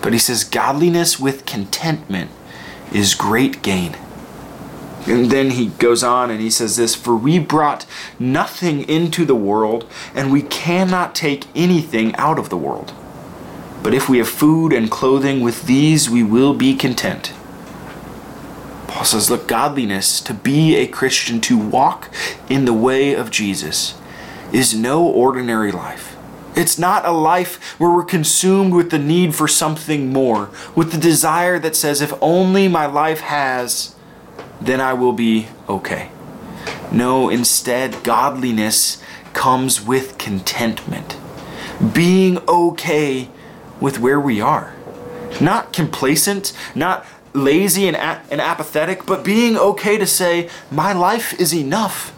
But 0.03 0.12
he 0.12 0.19
says, 0.19 0.45
godliness 0.45 1.19
with 1.19 1.47
contentment 1.47 2.31
is 2.93 3.15
great 3.15 3.62
gain. 3.62 3.97
And 5.07 5.31
then 5.31 5.50
he 5.50 5.67
goes 5.67 6.03
on 6.03 6.31
and 6.31 6.41
he 6.41 6.50
says 6.50 6.76
this 6.76 6.95
For 6.95 7.15
we 7.15 7.38
brought 7.38 7.87
nothing 8.19 8.88
into 8.88 9.25
the 9.25 9.37
world, 9.37 9.88
and 10.15 10.33
we 10.33 10.43
cannot 10.43 11.15
take 11.15 11.47
anything 11.55 12.15
out 12.17 12.38
of 12.38 12.49
the 12.49 12.57
world. 12.57 12.93
But 13.83 13.95
if 13.95 14.09
we 14.09 14.18
have 14.18 14.28
food 14.28 14.73
and 14.73 14.90
clothing, 14.90 15.40
with 15.40 15.66
these 15.66 16.11
we 16.11 16.23
will 16.23 16.54
be 16.54 16.75
content. 16.75 17.33
Paul 18.88 19.04
says, 19.04 19.30
Look, 19.30 19.47
godliness, 19.47 20.21
to 20.23 20.35
be 20.35 20.76
a 20.76 20.87
Christian, 20.87 21.40
to 21.42 21.59
walk 21.59 22.11
in 22.49 22.64
the 22.64 22.73
way 22.73 23.14
of 23.14 23.30
Jesus, 23.30 23.95
is 24.52 24.75
no 24.75 25.04
ordinary 25.06 25.71
life. 25.71 26.16
It's 26.56 26.78
not 26.78 27.04
a 27.04 27.11
life 27.11 27.78
where 27.78 27.90
we're 27.90 28.04
consumed 28.04 28.73
with 28.73 28.90
the 28.90 28.99
need 28.99 29.35
for 29.35 29.47
something 29.47 30.11
more, 30.12 30.49
with 30.75 30.92
the 30.92 30.99
desire 30.99 31.59
that 31.59 31.76
says, 31.76 32.00
if 32.00 32.14
only 32.23 32.68
my 32.68 32.87
life 32.87 33.21
has, 33.21 33.95
then 34.61 34.80
I 34.80 34.95
will 34.95 35.12
be 35.12 35.49
okay. 35.68 36.11
No, 36.90 37.28
instead, 37.28 38.02
godliness 38.02 39.02
comes 39.35 39.85
with 39.85 40.16
contentment. 40.16 41.18
Being 41.92 42.38
okay 42.49 43.28
with 43.80 43.99
where 43.99 44.21
we 44.21 44.40
are. 44.40 44.75
Not 45.40 45.73
complacent, 45.73 46.52
not 46.75 47.04
lazy 47.33 47.87
and, 47.87 47.97
and 47.97 48.40
apathetic, 48.40 49.06
but 49.06 49.25
being 49.25 49.56
okay 49.56 49.99
to 49.99 50.06
say, 50.06 50.49
my 50.71 50.92
life 50.92 51.38
is 51.38 51.54
enough 51.54 52.14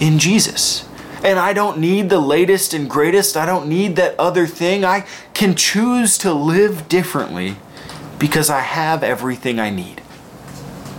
in 0.00 0.18
Jesus. 0.18 0.88
And 1.22 1.38
I 1.38 1.52
don't 1.52 1.78
need 1.78 2.10
the 2.10 2.20
latest 2.20 2.74
and 2.74 2.88
greatest. 2.88 3.36
I 3.36 3.46
don't 3.46 3.68
need 3.68 3.96
that 3.96 4.18
other 4.18 4.46
thing. 4.46 4.84
I 4.84 5.06
can 5.32 5.54
choose 5.54 6.18
to 6.18 6.32
live 6.32 6.88
differently 6.88 7.56
because 8.18 8.50
I 8.50 8.60
have 8.60 9.02
everything 9.02 9.58
I 9.58 9.70
need. 9.70 10.02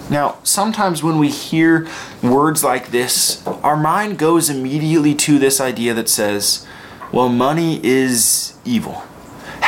Now, 0.09 0.37
sometimes 0.43 1.01
when 1.01 1.17
we 1.17 1.29
hear 1.29 1.87
words 2.21 2.63
like 2.63 2.91
this, 2.91 3.45
our 3.47 3.77
mind 3.77 4.19
goes 4.19 4.49
immediately 4.49 5.15
to 5.15 5.39
this 5.39 5.59
idea 5.59 5.95
that 5.95 6.09
says, 6.09 6.65
well, 7.11 7.29
money 7.29 7.83
is 7.83 8.55
evil 8.65 9.03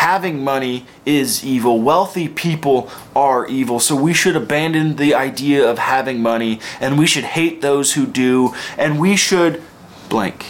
having 0.08 0.42
money 0.42 0.86
is 1.06 1.44
evil. 1.44 1.82
Wealthy 1.82 2.30
people 2.30 2.90
are 3.14 3.46
evil. 3.48 3.78
So 3.78 3.94
we 3.94 4.14
should 4.14 4.38
abandon 4.38 4.96
the 4.96 5.14
idea 5.14 5.70
of 5.70 5.80
having 5.80 6.22
money 6.22 6.62
and 6.80 6.98
we 6.98 7.06
should 7.06 7.26
hate 7.26 7.60
those 7.62 7.96
who 7.96 8.06
do 8.06 8.56
and 8.78 9.02
we 9.02 9.18
should 9.18 9.62
blank. 10.08 10.46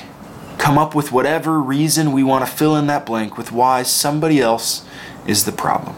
Come 0.60 0.78
up 0.78 0.94
with 0.94 1.12
whatever 1.12 1.60
reason 1.60 2.12
we 2.12 2.24
want 2.24 2.46
to 2.46 2.52
fill 2.52 2.76
in 2.76 2.86
that 2.86 3.04
blank 3.04 3.36
with 3.36 3.52
why 3.52 3.82
somebody 3.82 4.40
else 4.40 4.86
is 5.26 5.46
the 5.46 5.52
problem. 5.52 5.96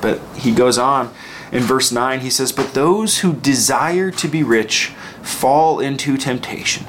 But 0.00 0.20
he 0.36 0.52
goes 0.54 0.78
on 0.78 1.12
in 1.50 1.64
verse 1.64 1.90
9, 1.90 2.20
he 2.20 2.30
says, 2.30 2.52
But 2.52 2.74
those 2.74 3.18
who 3.18 3.32
desire 3.32 4.12
to 4.12 4.28
be 4.28 4.44
rich 4.44 4.92
fall 5.20 5.80
into 5.80 6.16
temptation, 6.16 6.86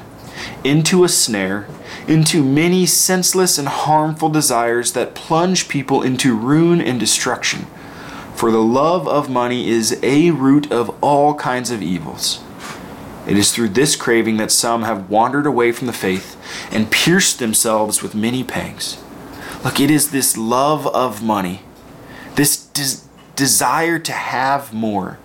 into 0.62 1.02
a 1.02 1.08
snare 1.08 1.66
into 2.06 2.42
many 2.42 2.86
senseless 2.86 3.58
and 3.58 3.68
harmful 3.68 4.28
desires 4.28 4.92
that 4.92 5.14
plunge 5.14 5.68
people 5.68 6.02
into 6.02 6.36
ruin 6.36 6.80
and 6.80 6.98
destruction. 6.98 7.66
For 8.34 8.50
the 8.50 8.62
love 8.62 9.06
of 9.06 9.28
money 9.28 9.68
is 9.68 9.98
a 10.02 10.30
root 10.30 10.72
of 10.72 10.96
all 11.02 11.34
kinds 11.34 11.70
of 11.70 11.82
evils. 11.82 12.40
It 13.26 13.36
is 13.36 13.52
through 13.52 13.68
this 13.70 13.96
craving 13.96 14.38
that 14.38 14.50
some 14.50 14.82
have 14.82 15.10
wandered 15.10 15.46
away 15.46 15.72
from 15.72 15.86
the 15.86 15.92
faith 15.92 16.36
and 16.72 16.90
pierced 16.90 17.38
themselves 17.38 18.02
with 18.02 18.14
many 18.14 18.42
pangs. 18.42 18.98
Look, 19.62 19.78
it 19.78 19.90
is 19.90 20.10
this 20.10 20.36
love 20.36 20.86
of 20.86 21.22
money, 21.22 21.60
this 22.34 22.66
des- 22.68 23.06
desire 23.36 23.98
to 23.98 24.12
have 24.12 24.72
more, 24.72 25.18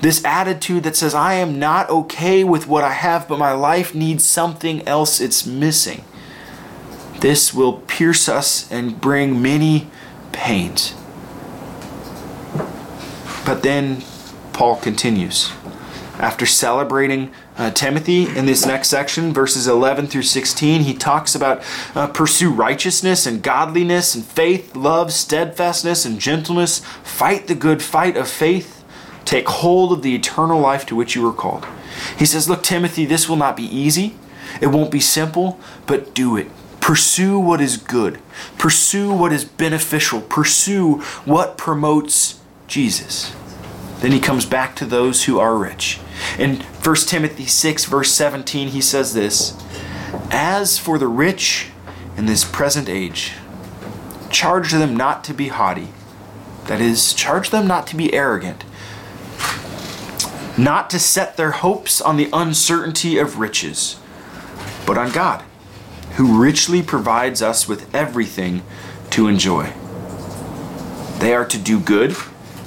this 0.00 0.24
attitude 0.24 0.84
that 0.84 0.96
says, 0.96 1.14
I 1.14 1.34
am 1.34 1.58
not 1.58 1.90
okay 1.90 2.44
with 2.44 2.66
what 2.66 2.82
I 2.82 2.92
have, 2.92 3.28
but 3.28 3.38
my 3.38 3.52
life 3.52 3.94
needs 3.94 4.24
something 4.26 4.86
else 4.88 5.20
it's 5.20 5.46
missing. 5.46 6.04
This 7.24 7.54
will 7.54 7.80
pierce 7.86 8.28
us 8.28 8.70
and 8.70 9.00
bring 9.00 9.40
many 9.40 9.88
pains. 10.32 10.94
But 13.46 13.62
then 13.62 14.02
Paul 14.52 14.76
continues. 14.76 15.50
After 16.18 16.44
celebrating 16.44 17.32
uh, 17.56 17.70
Timothy 17.70 18.24
in 18.24 18.44
this 18.44 18.66
next 18.66 18.88
section, 18.90 19.32
verses 19.32 19.66
11 19.66 20.08
through 20.08 20.24
16, 20.24 20.82
he 20.82 20.92
talks 20.92 21.34
about 21.34 21.64
uh, 21.94 22.08
pursue 22.08 22.50
righteousness 22.50 23.24
and 23.24 23.42
godliness 23.42 24.14
and 24.14 24.22
faith, 24.22 24.76
love, 24.76 25.10
steadfastness, 25.10 26.04
and 26.04 26.20
gentleness. 26.20 26.80
Fight 27.02 27.46
the 27.46 27.54
good 27.54 27.82
fight 27.82 28.18
of 28.18 28.28
faith. 28.28 28.84
Take 29.24 29.48
hold 29.48 29.92
of 29.92 30.02
the 30.02 30.14
eternal 30.14 30.60
life 30.60 30.84
to 30.84 30.94
which 30.94 31.14
you 31.14 31.22
were 31.22 31.32
called. 31.32 31.66
He 32.18 32.26
says, 32.26 32.50
Look, 32.50 32.62
Timothy, 32.62 33.06
this 33.06 33.30
will 33.30 33.36
not 33.36 33.56
be 33.56 33.64
easy. 33.64 34.14
It 34.60 34.66
won't 34.66 34.90
be 34.90 35.00
simple, 35.00 35.58
but 35.86 36.12
do 36.12 36.36
it. 36.36 36.50
Pursue 36.84 37.38
what 37.38 37.62
is 37.62 37.78
good. 37.78 38.20
Pursue 38.58 39.10
what 39.10 39.32
is 39.32 39.42
beneficial. 39.42 40.20
Pursue 40.20 41.00
what 41.24 41.56
promotes 41.56 42.40
Jesus. 42.66 43.34
Then 44.00 44.12
he 44.12 44.20
comes 44.20 44.44
back 44.44 44.76
to 44.76 44.84
those 44.84 45.24
who 45.24 45.38
are 45.38 45.56
rich. 45.56 45.98
In 46.38 46.56
1 46.56 46.96
Timothy 47.06 47.46
6, 47.46 47.86
verse 47.86 48.12
17, 48.12 48.68
he 48.68 48.82
says 48.82 49.14
this 49.14 49.56
As 50.30 50.78
for 50.78 50.98
the 50.98 51.08
rich 51.08 51.70
in 52.18 52.26
this 52.26 52.44
present 52.44 52.90
age, 52.90 53.32
charge 54.28 54.70
them 54.70 54.94
not 54.94 55.24
to 55.24 55.32
be 55.32 55.48
haughty, 55.48 55.88
That 56.66 56.82
is, 56.82 57.14
charge 57.14 57.48
them 57.48 57.66
not 57.66 57.86
to 57.86 57.96
be 57.96 58.12
arrogant, 58.12 58.62
not 60.58 60.90
to 60.90 60.98
set 60.98 61.38
their 61.38 61.52
hopes 61.52 62.02
on 62.02 62.18
the 62.18 62.28
uncertainty 62.30 63.16
of 63.16 63.38
riches, 63.38 63.96
but 64.84 64.98
on 64.98 65.10
God, 65.10 65.44
who 66.16 66.40
richly 66.40 66.82
provides 66.82 67.42
us 67.42 67.68
with 67.68 67.92
everything 67.94 68.62
to 69.10 69.28
enjoy. 69.28 69.72
They 71.18 71.34
are 71.34 71.46
to 71.46 71.58
do 71.58 71.80
good, 71.80 72.16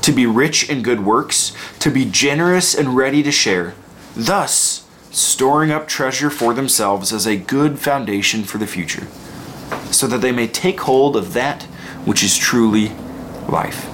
to 0.02 0.12
be 0.12 0.26
rich 0.26 0.70
in 0.70 0.82
good 0.82 1.06
works, 1.06 1.54
to 1.80 1.90
be 1.90 2.06
generous 2.06 2.74
and 2.74 2.96
ready 2.96 3.24
to 3.24 3.32
share, 3.32 3.74
thus 4.16 4.86
storing 5.12 5.72
up 5.72 5.88
treasure 5.88 6.30
for 6.30 6.54
themselves 6.54 7.12
as 7.12 7.26
a 7.26 7.38
good 7.38 7.80
foundation 7.80 8.44
for 8.44 8.58
the 8.58 8.68
future, 8.68 9.08
so 9.92 10.08
that 10.08 10.22
they 10.22 10.32
may 10.32 10.48
take 10.48 10.82
hold 10.82 11.16
of 11.16 11.34
that 11.34 11.64
which 12.06 12.24
is 12.24 12.38
truly 12.38 12.90
life. 13.50 13.90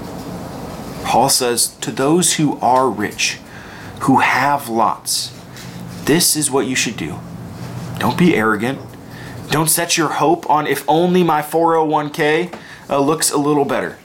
Paul 1.04 1.30
says, 1.30 1.76
To 1.78 1.92
those 1.92 2.34
who 2.34 2.60
are 2.60 2.90
rich, 2.90 3.40
who 4.02 4.18
have 4.20 4.70
lots, 4.70 5.38
this 6.06 6.36
is 6.36 6.52
what 6.52 6.68
you 6.68 6.76
should 6.76 6.98
do. 6.98 7.20
Don't 8.00 8.18
be 8.18 8.36
arrogant. 8.36 8.80
Don't 9.50 9.70
set 9.70 9.98
your 9.98 10.10
hope 10.10 10.50
on 10.50 10.68
if 10.68 10.84
only 10.88 11.24
my 11.24 11.42
401k 11.42 12.58
uh, 12.90 13.00
looks 13.00 13.32
a 13.32 13.38
little 13.38 13.66
better. 13.66 13.98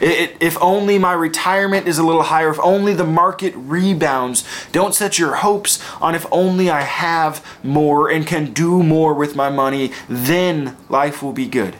It, 0.00 0.36
if 0.40 0.60
only 0.60 0.98
my 0.98 1.12
retirement 1.12 1.86
is 1.86 1.98
a 1.98 2.04
little 2.04 2.24
higher, 2.24 2.50
if 2.50 2.58
only 2.60 2.94
the 2.94 3.04
market 3.04 3.54
rebounds. 3.56 4.44
Don't 4.72 4.94
set 4.94 5.18
your 5.18 5.36
hopes 5.36 5.82
on 6.00 6.14
if 6.14 6.26
only 6.32 6.70
I 6.70 6.82
have 6.82 7.44
more 7.62 8.10
and 8.10 8.26
can 8.26 8.52
do 8.52 8.82
more 8.82 9.14
with 9.14 9.36
my 9.36 9.50
money, 9.50 9.92
then 10.08 10.76
life 10.88 11.22
will 11.22 11.32
be 11.32 11.46
good. 11.46 11.76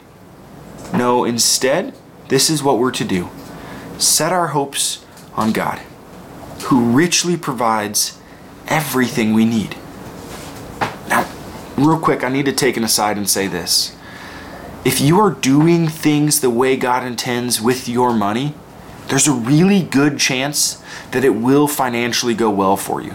No, 0.93 1.25
instead, 1.25 1.95
this 2.29 2.49
is 2.49 2.63
what 2.63 2.79
we're 2.79 2.93
to 2.93 3.05
do 3.05 3.29
set 3.99 4.33
our 4.33 4.49
hopes 4.49 5.05
on 5.35 5.51
God, 5.53 5.81
who 6.67 6.93
richly 6.93 7.37
provides 7.37 8.19
everything 8.69 9.35
we 9.35 9.45
need. 9.45 9.77
Real 11.79 12.01
quick, 12.01 12.25
I 12.25 12.29
need 12.29 12.47
to 12.47 12.53
take 12.53 12.77
an 12.77 12.83
aside 12.83 13.17
and 13.17 13.29
say 13.29 13.47
this. 13.47 13.97
If 14.85 15.01
you 15.01 15.21
are 15.21 15.31
doing 15.31 15.87
things 15.87 16.41
the 16.41 16.51
way 16.51 16.77
God 16.77 17.05
intends 17.05 17.61
with 17.61 17.89
your 17.89 18.13
money, 18.13 18.55
there's 19.07 19.29
a 19.29 19.33
really 19.33 19.83
good 19.83 20.19
chance 20.19 20.83
that 21.13 21.25
it 21.25 21.37
will 21.37 21.69
financially 21.69 22.35
go 22.35 22.51
well 22.51 22.77
for 22.77 23.01
you. 23.01 23.15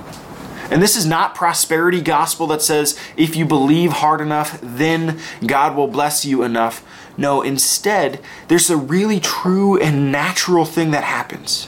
And 0.71 0.81
this 0.81 0.95
is 0.95 1.05
not 1.05 1.35
prosperity 1.35 1.99
gospel 1.99 2.47
that 2.47 2.61
says 2.61 2.97
if 3.17 3.35
you 3.35 3.45
believe 3.45 3.91
hard 3.91 4.21
enough, 4.21 4.57
then 4.63 5.19
God 5.45 5.75
will 5.75 5.89
bless 5.89 6.23
you 6.23 6.41
enough. 6.41 6.85
No, 7.17 7.41
instead, 7.41 8.21
there's 8.47 8.69
a 8.69 8.77
really 8.77 9.19
true 9.19 9.77
and 9.77 10.09
natural 10.09 10.63
thing 10.63 10.91
that 10.91 11.03
happens. 11.03 11.67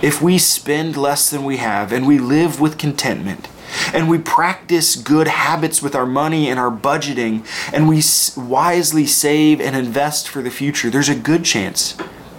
If 0.00 0.22
we 0.22 0.38
spend 0.38 0.96
less 0.96 1.30
than 1.30 1.42
we 1.42 1.56
have 1.56 1.92
and 1.92 2.06
we 2.06 2.20
live 2.20 2.60
with 2.60 2.78
contentment, 2.78 3.48
and 3.94 4.08
we 4.08 4.18
practice 4.18 4.96
good 4.96 5.28
habits 5.28 5.82
with 5.82 5.94
our 5.94 6.06
money 6.06 6.48
and 6.48 6.58
our 6.58 6.70
budgeting, 6.70 7.46
and 7.72 7.88
we 7.88 8.02
wisely 8.36 9.06
save 9.06 9.60
and 9.60 9.76
invest 9.76 10.28
for 10.28 10.42
the 10.42 10.50
future, 10.50 10.90
there's 10.90 11.08
a 11.08 11.14
good 11.14 11.44
chance 11.44 11.96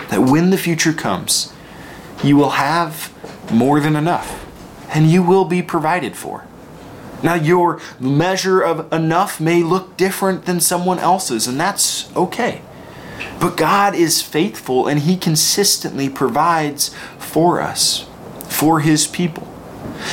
that 0.10 0.22
when 0.22 0.50
the 0.50 0.58
future 0.58 0.94
comes, 0.94 1.54
you 2.24 2.36
will 2.36 2.52
have 2.52 3.14
more 3.52 3.80
than 3.80 3.96
enough 3.96 4.46
and 4.94 5.10
you 5.10 5.24
will 5.24 5.46
be 5.46 5.62
provided 5.62 6.16
for. 6.16 6.46
Now, 7.22 7.36
your 7.36 7.82
measure 8.00 8.62
of 8.62 8.92
enough 8.94 9.40
may 9.40 9.62
look 9.62 9.98
different 9.98 10.46
than 10.46 10.60
someone 10.62 11.00
else's, 11.00 11.48
and 11.48 11.60
that's 11.60 12.14
okay. 12.16 12.62
But 13.40 13.58
God 13.58 13.94
is 13.94 14.22
faithful 14.22 14.88
and 14.88 15.02
He 15.02 15.18
consistently 15.18 16.10
provides 16.10 16.96
for 17.18 17.62
us, 17.62 18.08
for 18.48 18.80
His 18.80 19.06
people. 19.06 19.48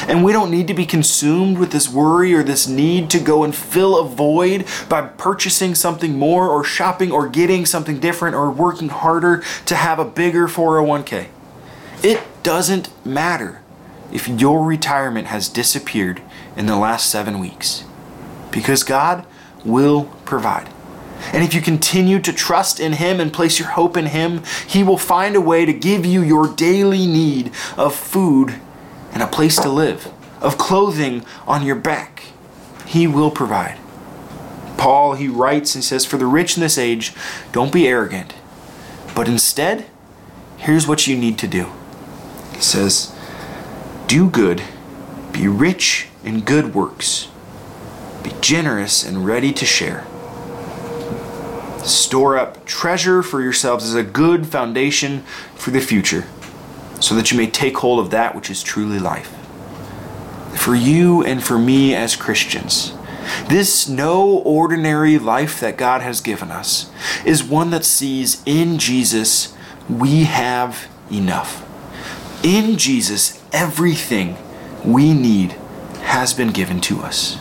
And 0.08 0.24
we 0.24 0.32
don't 0.32 0.50
need 0.50 0.68
to 0.68 0.74
be 0.74 0.86
consumed 0.86 1.58
with 1.58 1.72
this 1.72 1.88
worry 1.88 2.34
or 2.34 2.42
this 2.42 2.66
need 2.66 3.10
to 3.10 3.18
go 3.18 3.44
and 3.44 3.54
fill 3.54 3.98
a 3.98 4.04
void 4.04 4.66
by 4.88 5.02
purchasing 5.02 5.74
something 5.74 6.18
more 6.18 6.48
or 6.48 6.64
shopping 6.64 7.12
or 7.12 7.28
getting 7.28 7.66
something 7.66 7.98
different 7.98 8.34
or 8.36 8.50
working 8.50 8.88
harder 8.88 9.42
to 9.66 9.74
have 9.74 9.98
a 9.98 10.04
bigger 10.04 10.46
401k. 10.46 11.28
It 12.02 12.22
doesn't 12.42 12.90
matter 13.06 13.62
if 14.12 14.28
your 14.28 14.64
retirement 14.64 15.28
has 15.28 15.48
disappeared 15.48 16.22
in 16.56 16.66
the 16.66 16.76
last 16.76 17.10
seven 17.10 17.38
weeks. 17.38 17.84
Because 18.50 18.82
God 18.82 19.26
will 19.64 20.04
provide. 20.24 20.68
And 21.32 21.42
if 21.42 21.54
you 21.54 21.60
continue 21.60 22.20
to 22.20 22.32
trust 22.32 22.78
in 22.78 22.94
Him 22.94 23.20
and 23.20 23.32
place 23.32 23.58
your 23.58 23.68
hope 23.68 23.96
in 23.96 24.06
Him, 24.06 24.42
He 24.66 24.82
will 24.82 24.98
find 24.98 25.34
a 25.34 25.40
way 25.40 25.64
to 25.64 25.72
give 25.72 26.06
you 26.06 26.22
your 26.22 26.54
daily 26.54 27.06
need 27.06 27.52
of 27.76 27.94
food 27.94 28.60
and 29.16 29.22
a 29.22 29.26
place 29.26 29.56
to 29.56 29.70
live, 29.70 30.12
of 30.42 30.58
clothing 30.58 31.24
on 31.46 31.64
your 31.64 31.74
back. 31.74 32.24
He 32.84 33.06
will 33.06 33.30
provide. 33.30 33.78
Paul, 34.76 35.14
he 35.14 35.26
writes 35.26 35.74
and 35.74 35.82
says, 35.82 36.04
For 36.04 36.18
the 36.18 36.26
rich 36.26 36.58
in 36.58 36.60
this 36.60 36.76
age, 36.76 37.14
don't 37.50 37.72
be 37.72 37.88
arrogant, 37.88 38.34
but 39.14 39.26
instead, 39.26 39.86
here's 40.58 40.86
what 40.86 41.06
you 41.06 41.16
need 41.16 41.38
to 41.38 41.48
do. 41.48 41.72
He 42.52 42.60
says, 42.60 43.16
Do 44.06 44.28
good, 44.28 44.62
be 45.32 45.48
rich 45.48 46.08
in 46.22 46.42
good 46.42 46.74
works, 46.74 47.28
be 48.22 48.32
generous 48.42 49.02
and 49.02 49.24
ready 49.24 49.50
to 49.50 49.64
share. 49.64 50.06
Store 51.86 52.36
up 52.36 52.66
treasure 52.66 53.22
for 53.22 53.40
yourselves 53.40 53.86
as 53.86 53.94
a 53.94 54.02
good 54.02 54.46
foundation 54.46 55.20
for 55.54 55.70
the 55.70 55.80
future, 55.80 56.26
so 57.00 57.14
that 57.14 57.30
you 57.30 57.36
may 57.36 57.46
take 57.46 57.78
hold 57.78 57.98
of 57.98 58.10
that 58.10 58.34
which 58.34 58.50
is 58.50 58.62
truly 58.62 58.98
life. 58.98 59.34
For 60.56 60.74
you 60.74 61.22
and 61.22 61.42
for 61.42 61.58
me 61.58 61.94
as 61.94 62.16
Christians, 62.16 62.92
this 63.48 63.88
no 63.88 64.38
ordinary 64.38 65.18
life 65.18 65.60
that 65.60 65.76
God 65.76 66.00
has 66.00 66.20
given 66.20 66.50
us 66.50 66.90
is 67.24 67.42
one 67.44 67.70
that 67.70 67.84
sees 67.84 68.42
in 68.46 68.78
Jesus 68.78 69.54
we 69.88 70.24
have 70.24 70.88
enough. 71.10 71.62
In 72.42 72.76
Jesus, 72.76 73.42
everything 73.52 74.36
we 74.84 75.12
need 75.12 75.52
has 76.02 76.32
been 76.34 76.50
given 76.50 76.80
to 76.82 77.00
us. 77.00 77.38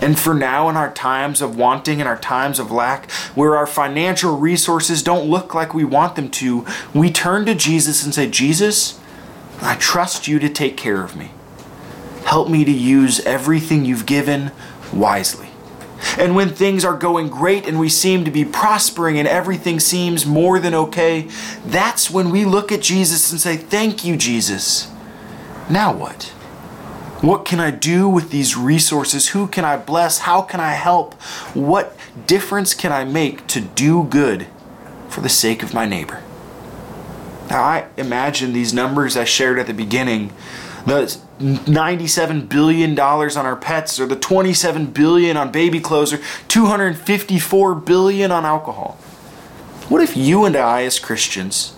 And 0.00 0.18
for 0.18 0.34
now, 0.34 0.68
in 0.68 0.76
our 0.76 0.92
times 0.92 1.42
of 1.42 1.56
wanting 1.56 2.00
and 2.00 2.08
our 2.08 2.18
times 2.18 2.58
of 2.58 2.70
lack, 2.70 3.10
where 3.34 3.56
our 3.56 3.66
financial 3.66 4.38
resources 4.38 5.02
don't 5.02 5.28
look 5.28 5.54
like 5.54 5.74
we 5.74 5.84
want 5.84 6.16
them 6.16 6.30
to, 6.30 6.66
we 6.94 7.10
turn 7.10 7.44
to 7.46 7.54
Jesus 7.54 8.04
and 8.04 8.14
say, 8.14 8.28
Jesus, 8.28 8.98
I 9.60 9.76
trust 9.76 10.26
you 10.26 10.38
to 10.38 10.48
take 10.48 10.76
care 10.76 11.04
of 11.04 11.16
me. 11.16 11.32
Help 12.24 12.48
me 12.48 12.64
to 12.64 12.70
use 12.70 13.20
everything 13.20 13.84
you've 13.84 14.06
given 14.06 14.52
wisely. 14.92 15.48
And 16.18 16.34
when 16.34 16.48
things 16.48 16.84
are 16.84 16.96
going 16.96 17.28
great 17.28 17.66
and 17.66 17.78
we 17.78 17.90
seem 17.90 18.24
to 18.24 18.30
be 18.30 18.44
prospering 18.44 19.18
and 19.18 19.28
everything 19.28 19.78
seems 19.80 20.24
more 20.24 20.58
than 20.58 20.74
okay, 20.74 21.28
that's 21.66 22.10
when 22.10 22.30
we 22.30 22.46
look 22.46 22.72
at 22.72 22.80
Jesus 22.80 23.30
and 23.30 23.40
say, 23.40 23.56
Thank 23.56 24.04
you, 24.04 24.16
Jesus. 24.16 24.90
Now 25.68 25.92
what? 25.92 26.32
What 27.20 27.44
can 27.44 27.60
I 27.60 27.70
do 27.70 28.08
with 28.08 28.30
these 28.30 28.56
resources? 28.56 29.28
Who 29.28 29.46
can 29.46 29.64
I 29.64 29.76
bless? 29.76 30.20
How 30.20 30.40
can 30.40 30.58
I 30.58 30.72
help? 30.72 31.14
What 31.52 31.96
difference 32.26 32.72
can 32.72 32.92
I 32.92 33.04
make 33.04 33.46
to 33.48 33.60
do 33.60 34.04
good 34.04 34.46
for 35.08 35.20
the 35.20 35.28
sake 35.28 35.62
of 35.62 35.74
my 35.74 35.84
neighbor? 35.84 36.22
Now, 37.50 37.62
I 37.62 37.88
imagine 37.98 38.52
these 38.52 38.72
numbers 38.72 39.16
I 39.16 39.24
shared 39.24 39.58
at 39.58 39.66
the 39.66 39.74
beginning 39.74 40.32
the 40.86 41.18
$97 41.40 42.48
billion 42.48 42.98
on 42.98 43.46
our 43.46 43.56
pets, 43.56 44.00
or 44.00 44.06
the 44.06 44.16
27 44.16 44.86
billion 44.86 45.36
on 45.36 45.52
baby 45.52 45.78
clothes, 45.78 46.12
or 46.12 46.20
254 46.48 47.74
billion 47.74 48.30
on 48.30 48.46
alcohol. 48.46 48.92
What 49.88 50.00
if 50.00 50.16
you 50.16 50.46
and 50.46 50.56
I, 50.56 50.84
as 50.84 50.98
Christians, 50.98 51.76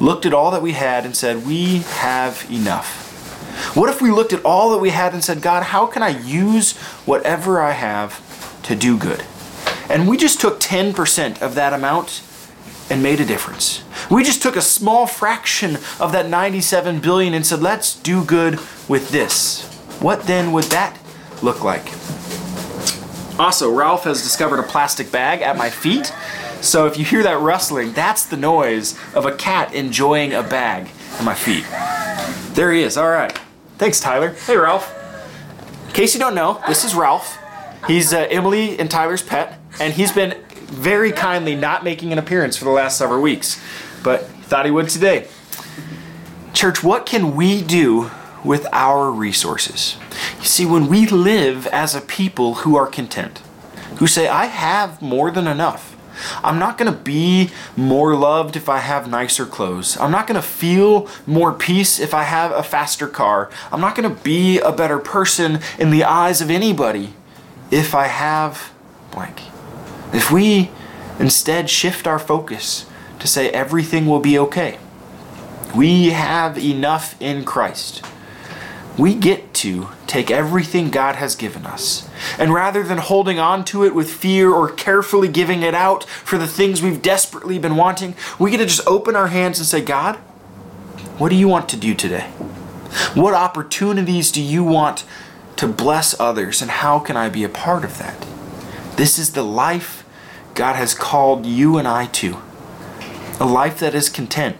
looked 0.00 0.24
at 0.24 0.32
all 0.32 0.50
that 0.50 0.62
we 0.62 0.72
had 0.72 1.04
and 1.04 1.14
said, 1.14 1.46
We 1.46 1.78
have 1.78 2.46
enough? 2.50 3.07
What 3.74 3.90
if 3.90 4.00
we 4.00 4.10
looked 4.10 4.32
at 4.32 4.44
all 4.44 4.70
that 4.70 4.78
we 4.78 4.90
had 4.90 5.12
and 5.12 5.22
said, 5.22 5.42
God, 5.42 5.62
how 5.64 5.86
can 5.86 6.02
I 6.02 6.10
use 6.20 6.76
whatever 7.06 7.60
I 7.60 7.72
have 7.72 8.62
to 8.64 8.74
do 8.74 8.98
good? 8.98 9.24
And 9.88 10.08
we 10.08 10.16
just 10.16 10.40
took 10.40 10.60
10% 10.60 11.40
of 11.40 11.54
that 11.54 11.72
amount 11.72 12.22
and 12.90 13.02
made 13.02 13.20
a 13.20 13.24
difference. 13.24 13.84
We 14.10 14.22
just 14.22 14.42
took 14.42 14.56
a 14.56 14.62
small 14.62 15.06
fraction 15.06 15.76
of 16.00 16.12
that 16.12 16.28
97 16.28 17.00
billion 17.00 17.34
and 17.34 17.46
said, 17.46 17.60
let's 17.60 17.96
do 17.96 18.24
good 18.24 18.54
with 18.88 19.10
this. 19.10 19.66
What 20.00 20.22
then 20.24 20.52
would 20.52 20.64
that 20.64 20.98
look 21.42 21.62
like? 21.62 21.92
Also, 23.38 23.72
Ralph 23.72 24.04
has 24.04 24.22
discovered 24.22 24.58
a 24.58 24.64
plastic 24.64 25.12
bag 25.12 25.42
at 25.42 25.56
my 25.56 25.70
feet. 25.70 26.12
So 26.60 26.86
if 26.86 26.98
you 26.98 27.04
hear 27.04 27.22
that 27.22 27.40
rustling, 27.40 27.92
that's 27.92 28.26
the 28.26 28.36
noise 28.36 28.98
of 29.14 29.26
a 29.26 29.36
cat 29.36 29.72
enjoying 29.74 30.32
a 30.32 30.42
bag 30.42 30.90
at 31.18 31.24
my 31.24 31.34
feet. 31.34 31.64
There 32.54 32.72
he 32.72 32.82
is. 32.82 32.96
All 32.96 33.08
right. 33.08 33.38
Thanks, 33.78 34.00
Tyler. 34.00 34.30
Hey, 34.30 34.56
Ralph. 34.56 34.92
In 35.86 35.92
case 35.92 36.14
you 36.14 36.20
don't 36.20 36.34
know, 36.34 36.60
this 36.66 36.84
is 36.84 36.94
Ralph. 36.94 37.38
He's 37.86 38.12
uh, 38.12 38.26
Emily 38.30 38.78
and 38.78 38.90
Tyler's 38.90 39.22
pet, 39.22 39.58
and 39.80 39.92
he's 39.94 40.12
been 40.12 40.36
very 40.50 41.12
kindly 41.12 41.54
not 41.54 41.84
making 41.84 42.12
an 42.12 42.18
appearance 42.18 42.56
for 42.56 42.64
the 42.64 42.70
last 42.70 42.98
several 42.98 43.22
weeks. 43.22 43.60
but 44.02 44.24
thought 44.48 44.64
he 44.64 44.70
would 44.70 44.88
today. 44.88 45.28
Church, 46.54 46.82
what 46.82 47.06
can 47.06 47.36
we 47.36 47.62
do 47.62 48.10
with 48.44 48.66
our 48.72 49.10
resources? 49.10 49.96
You 50.38 50.44
see, 50.46 50.66
when 50.66 50.88
we 50.88 51.06
live 51.06 51.66
as 51.68 51.94
a 51.94 52.00
people 52.00 52.54
who 52.56 52.76
are 52.76 52.86
content, 52.86 53.38
who 53.98 54.06
say, 54.06 54.26
I 54.26 54.46
have 54.46 55.00
more 55.02 55.30
than 55.30 55.46
enough. 55.46 55.87
I'm 56.42 56.58
not 56.58 56.78
going 56.78 56.92
to 56.92 56.98
be 56.98 57.50
more 57.76 58.14
loved 58.14 58.56
if 58.56 58.68
I 58.68 58.78
have 58.78 59.08
nicer 59.08 59.46
clothes. 59.46 59.96
I'm 59.98 60.10
not 60.10 60.26
going 60.26 60.40
to 60.40 60.46
feel 60.46 61.08
more 61.26 61.52
peace 61.52 61.98
if 61.98 62.14
I 62.14 62.24
have 62.24 62.52
a 62.52 62.62
faster 62.62 63.08
car. 63.08 63.50
I'm 63.72 63.80
not 63.80 63.94
going 63.94 64.08
to 64.08 64.22
be 64.22 64.58
a 64.58 64.72
better 64.72 64.98
person 64.98 65.60
in 65.78 65.90
the 65.90 66.04
eyes 66.04 66.40
of 66.40 66.50
anybody 66.50 67.14
if 67.70 67.94
I 67.94 68.06
have 68.06 68.72
blank. 69.10 69.42
If 70.12 70.30
we 70.30 70.70
instead 71.18 71.68
shift 71.68 72.06
our 72.06 72.18
focus 72.18 72.86
to 73.18 73.26
say 73.26 73.50
everything 73.50 74.06
will 74.06 74.20
be 74.20 74.38
okay, 74.38 74.78
we 75.74 76.10
have 76.10 76.56
enough 76.58 77.20
in 77.20 77.44
Christ. 77.44 78.04
We 78.96 79.14
get 79.14 79.52
to 79.54 79.88
take 80.08 80.30
everything 80.30 80.90
God 80.90 81.16
has 81.16 81.36
given 81.36 81.66
us, 81.66 82.08
and 82.38 82.52
rather 82.52 82.82
than 82.82 82.98
holding 82.98 83.38
on 83.38 83.64
to 83.66 83.84
it 83.84 83.94
with 83.94 84.10
fear 84.10 84.50
or 84.50 84.70
carefully 84.70 85.28
giving 85.28 85.62
it 85.62 85.74
out 85.74 86.04
for 86.04 86.38
the 86.38 86.48
things 86.48 86.82
we've 86.82 87.02
desperately 87.02 87.58
been 87.58 87.76
wanting, 87.76 88.16
we 88.38 88.50
get 88.50 88.56
to 88.56 88.66
just 88.66 88.86
open 88.86 89.14
our 89.14 89.28
hands 89.28 89.58
and 89.58 89.66
say, 89.66 89.80
God, 89.80 90.16
what 91.18 91.28
do 91.28 91.36
you 91.36 91.46
want 91.46 91.68
to 91.68 91.76
do 91.76 91.94
today? 91.94 92.28
What 93.14 93.34
opportunities 93.34 94.32
do 94.32 94.42
you 94.42 94.64
want 94.64 95.04
to 95.56 95.68
bless 95.68 96.18
others, 96.18 96.62
and 96.62 96.70
how 96.70 96.98
can 96.98 97.16
I 97.16 97.28
be 97.28 97.44
a 97.44 97.48
part 97.48 97.84
of 97.84 97.98
that? 97.98 98.26
This 98.96 99.18
is 99.18 99.32
the 99.32 99.44
life 99.44 100.04
God 100.54 100.74
has 100.74 100.94
called 100.94 101.46
you 101.46 101.78
and 101.78 101.86
I 101.86 102.06
to 102.06 102.38
a 103.40 103.46
life 103.46 103.78
that 103.78 103.94
is 103.94 104.08
content, 104.08 104.56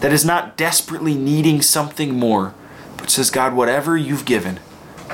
that 0.00 0.12
is 0.12 0.24
not 0.24 0.56
desperately 0.56 1.14
needing 1.14 1.60
something 1.60 2.14
more, 2.14 2.54
but 2.96 3.10
says, 3.10 3.30
God, 3.30 3.54
whatever 3.54 3.96
you've 3.96 4.24
given, 4.24 4.60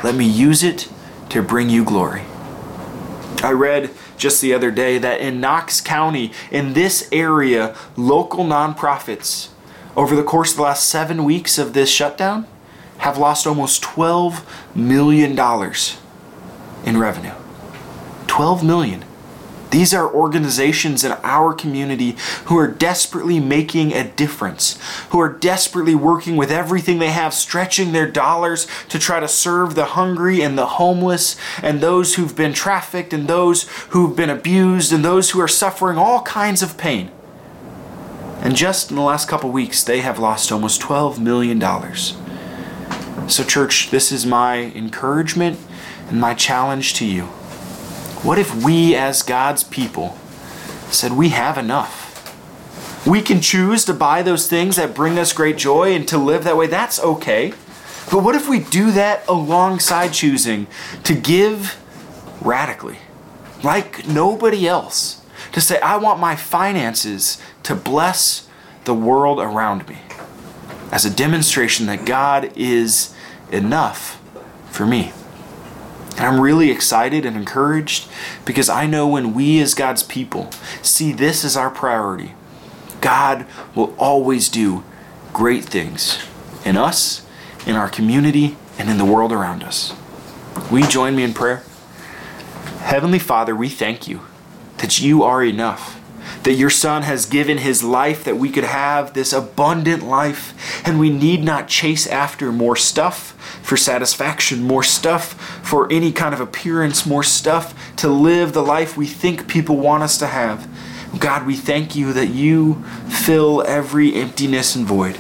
let 0.04 0.14
me 0.14 0.26
use 0.26 0.62
it 0.62 0.86
to 1.30 1.42
bring 1.42 1.70
you 1.70 1.82
glory. 1.82 2.24
I 3.42 3.52
read 3.52 3.90
just 4.18 4.42
the 4.42 4.52
other 4.52 4.70
day 4.70 4.98
that 4.98 5.22
in 5.22 5.40
Knox 5.40 5.80
County, 5.80 6.30
in 6.50 6.74
this 6.74 7.08
area, 7.10 7.74
local 7.96 8.44
nonprofits, 8.44 9.48
over 9.96 10.14
the 10.14 10.22
course 10.22 10.50
of 10.50 10.56
the 10.58 10.62
last 10.62 10.90
seven 10.90 11.24
weeks 11.24 11.56
of 11.56 11.72
this 11.72 11.88
shutdown, 11.88 12.46
have 12.98 13.16
lost 13.16 13.46
almost 13.46 13.82
$12 13.82 14.44
million 14.76 15.30
in 16.84 16.98
revenue. 16.98 17.34
12 18.26 18.62
million. 18.62 19.06
These 19.74 19.92
are 19.92 20.08
organizations 20.08 21.02
in 21.02 21.10
our 21.24 21.52
community 21.52 22.14
who 22.44 22.56
are 22.56 22.68
desperately 22.68 23.40
making 23.40 23.92
a 23.92 24.08
difference, 24.08 24.78
who 25.10 25.18
are 25.18 25.32
desperately 25.32 25.96
working 25.96 26.36
with 26.36 26.52
everything 26.52 27.00
they 27.00 27.10
have, 27.10 27.34
stretching 27.34 27.90
their 27.90 28.08
dollars 28.08 28.68
to 28.88 29.00
try 29.00 29.18
to 29.18 29.26
serve 29.26 29.74
the 29.74 29.86
hungry 29.86 30.42
and 30.42 30.56
the 30.56 30.78
homeless, 30.78 31.36
and 31.60 31.80
those 31.80 32.14
who've 32.14 32.36
been 32.36 32.52
trafficked, 32.52 33.12
and 33.12 33.26
those 33.26 33.64
who've 33.88 34.14
been 34.14 34.30
abused, 34.30 34.92
and 34.92 35.04
those 35.04 35.32
who 35.32 35.40
are 35.40 35.48
suffering 35.48 35.98
all 35.98 36.22
kinds 36.22 36.62
of 36.62 36.78
pain. 36.78 37.10
And 38.42 38.54
just 38.54 38.90
in 38.90 38.96
the 38.96 39.02
last 39.02 39.28
couple 39.28 39.50
weeks, 39.50 39.82
they 39.82 40.02
have 40.02 40.20
lost 40.20 40.52
almost 40.52 40.82
$12 40.82 41.18
million. 41.18 41.60
So, 43.28 43.42
church, 43.42 43.90
this 43.90 44.12
is 44.12 44.24
my 44.24 44.66
encouragement 44.76 45.58
and 46.08 46.20
my 46.20 46.34
challenge 46.34 46.94
to 46.94 47.04
you. 47.04 47.28
What 48.24 48.38
if 48.38 48.64
we, 48.64 48.96
as 48.96 49.22
God's 49.22 49.64
people, 49.64 50.16
said 50.88 51.12
we 51.12 51.28
have 51.28 51.58
enough? 51.58 52.02
We 53.06 53.20
can 53.20 53.42
choose 53.42 53.84
to 53.84 53.92
buy 53.92 54.22
those 54.22 54.48
things 54.48 54.76
that 54.76 54.94
bring 54.94 55.18
us 55.18 55.34
great 55.34 55.58
joy 55.58 55.94
and 55.94 56.08
to 56.08 56.16
live 56.16 56.44
that 56.44 56.56
way. 56.56 56.66
That's 56.66 56.98
okay. 56.98 57.52
But 58.10 58.24
what 58.24 58.34
if 58.34 58.48
we 58.48 58.60
do 58.60 58.90
that 58.92 59.28
alongside 59.28 60.14
choosing 60.14 60.68
to 61.02 61.14
give 61.14 61.78
radically, 62.40 62.96
like 63.62 64.08
nobody 64.08 64.66
else? 64.66 65.20
To 65.52 65.60
say, 65.60 65.78
I 65.80 65.98
want 65.98 66.18
my 66.18 66.34
finances 66.34 67.38
to 67.64 67.74
bless 67.74 68.48
the 68.84 68.94
world 68.94 69.38
around 69.38 69.86
me 69.86 69.98
as 70.90 71.04
a 71.04 71.10
demonstration 71.10 71.84
that 71.86 72.06
God 72.06 72.52
is 72.56 73.14
enough 73.52 74.18
for 74.70 74.86
me. 74.86 75.12
And 76.16 76.26
I'm 76.26 76.40
really 76.40 76.70
excited 76.70 77.26
and 77.26 77.36
encouraged 77.36 78.08
because 78.44 78.68
I 78.68 78.86
know 78.86 79.08
when 79.08 79.34
we, 79.34 79.60
as 79.60 79.74
God's 79.74 80.02
people, 80.02 80.50
see 80.80 81.12
this 81.12 81.44
as 81.44 81.56
our 81.56 81.70
priority, 81.70 82.34
God 83.00 83.46
will 83.74 83.94
always 83.98 84.48
do 84.48 84.84
great 85.32 85.64
things 85.64 86.24
in 86.64 86.76
us, 86.76 87.26
in 87.66 87.74
our 87.74 87.88
community, 87.88 88.56
and 88.78 88.88
in 88.88 88.98
the 88.98 89.04
world 89.04 89.32
around 89.32 89.62
us. 89.62 89.92
You 90.70 90.86
join 90.86 91.16
me 91.16 91.24
in 91.24 91.34
prayer? 91.34 91.62
Heavenly 92.80 93.18
Father, 93.18 93.54
we 93.54 93.68
thank 93.68 94.06
you 94.06 94.20
that 94.78 95.00
you 95.00 95.22
are 95.22 95.42
enough 95.42 96.00
that 96.44 96.54
your 96.54 96.70
Son 96.70 97.02
has 97.02 97.26
given 97.26 97.58
his 97.58 97.82
life 97.82 98.22
that 98.24 98.36
we 98.36 98.50
could 98.50 98.64
have 98.64 99.14
this 99.14 99.32
abundant 99.32 100.02
life, 100.02 100.86
and 100.86 101.00
we 101.00 101.10
need 101.10 101.42
not 101.42 101.68
chase 101.68 102.06
after 102.06 102.52
more 102.52 102.76
stuff 102.76 103.32
for 103.62 103.76
satisfaction, 103.76 104.62
more 104.62 104.82
stuff 104.82 105.32
for 105.66 105.90
any 105.90 106.12
kind 106.12 106.34
of 106.34 106.40
appearance, 106.40 107.06
more 107.06 107.22
stuff 107.22 107.96
to 107.96 108.08
live 108.08 108.52
the 108.52 108.62
life 108.62 108.96
we 108.96 109.06
think 109.06 109.48
people 109.48 109.78
want 109.78 110.02
us 110.02 110.18
to 110.18 110.26
have. 110.26 110.68
God, 111.18 111.46
we 111.46 111.56
thank 111.56 111.96
you 111.96 112.12
that 112.12 112.28
you 112.28 112.82
fill 113.08 113.62
every 113.66 114.14
emptiness 114.14 114.76
and 114.76 114.86
void. 114.86 115.18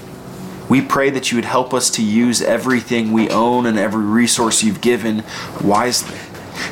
We 0.68 0.82
pray 0.82 1.08
that 1.10 1.30
you 1.30 1.36
would 1.36 1.44
help 1.44 1.72
us 1.72 1.90
to 1.92 2.02
use 2.02 2.42
everything 2.42 3.12
we 3.12 3.30
own 3.30 3.64
and 3.64 3.78
every 3.78 4.04
resource 4.04 4.62
you've 4.62 4.80
given 4.80 5.24
wisely 5.62 6.18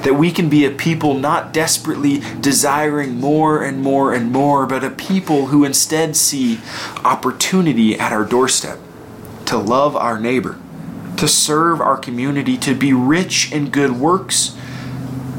that 0.03 0.14
we 0.14 0.31
can 0.31 0.49
be 0.49 0.64
a 0.64 0.71
people 0.71 1.14
not 1.14 1.53
desperately 1.53 2.23
desiring 2.40 3.21
more 3.21 3.62
and 3.62 3.81
more 3.83 4.12
and 4.12 4.31
more, 4.31 4.66
but 4.66 4.85
a 4.85 4.90
people 4.90 5.47
who 5.47 5.64
instead 5.64 6.16
see 6.16 6.61
opportunity 7.05 7.99
at 7.99 8.12
our 8.12 8.25
doorstep 8.25 8.79
to 9.47 9.57
love 9.57 9.97
our 9.97 10.18
neighbor, 10.18 10.59
to 11.16 11.29
serve 11.29 11.81
our 11.81 11.97
community, 11.97 12.57
to 12.57 12.75
be 12.75 12.92
rich 12.92 13.53
in 13.53 13.71
good 13.71 13.92
works, 13.92 14.57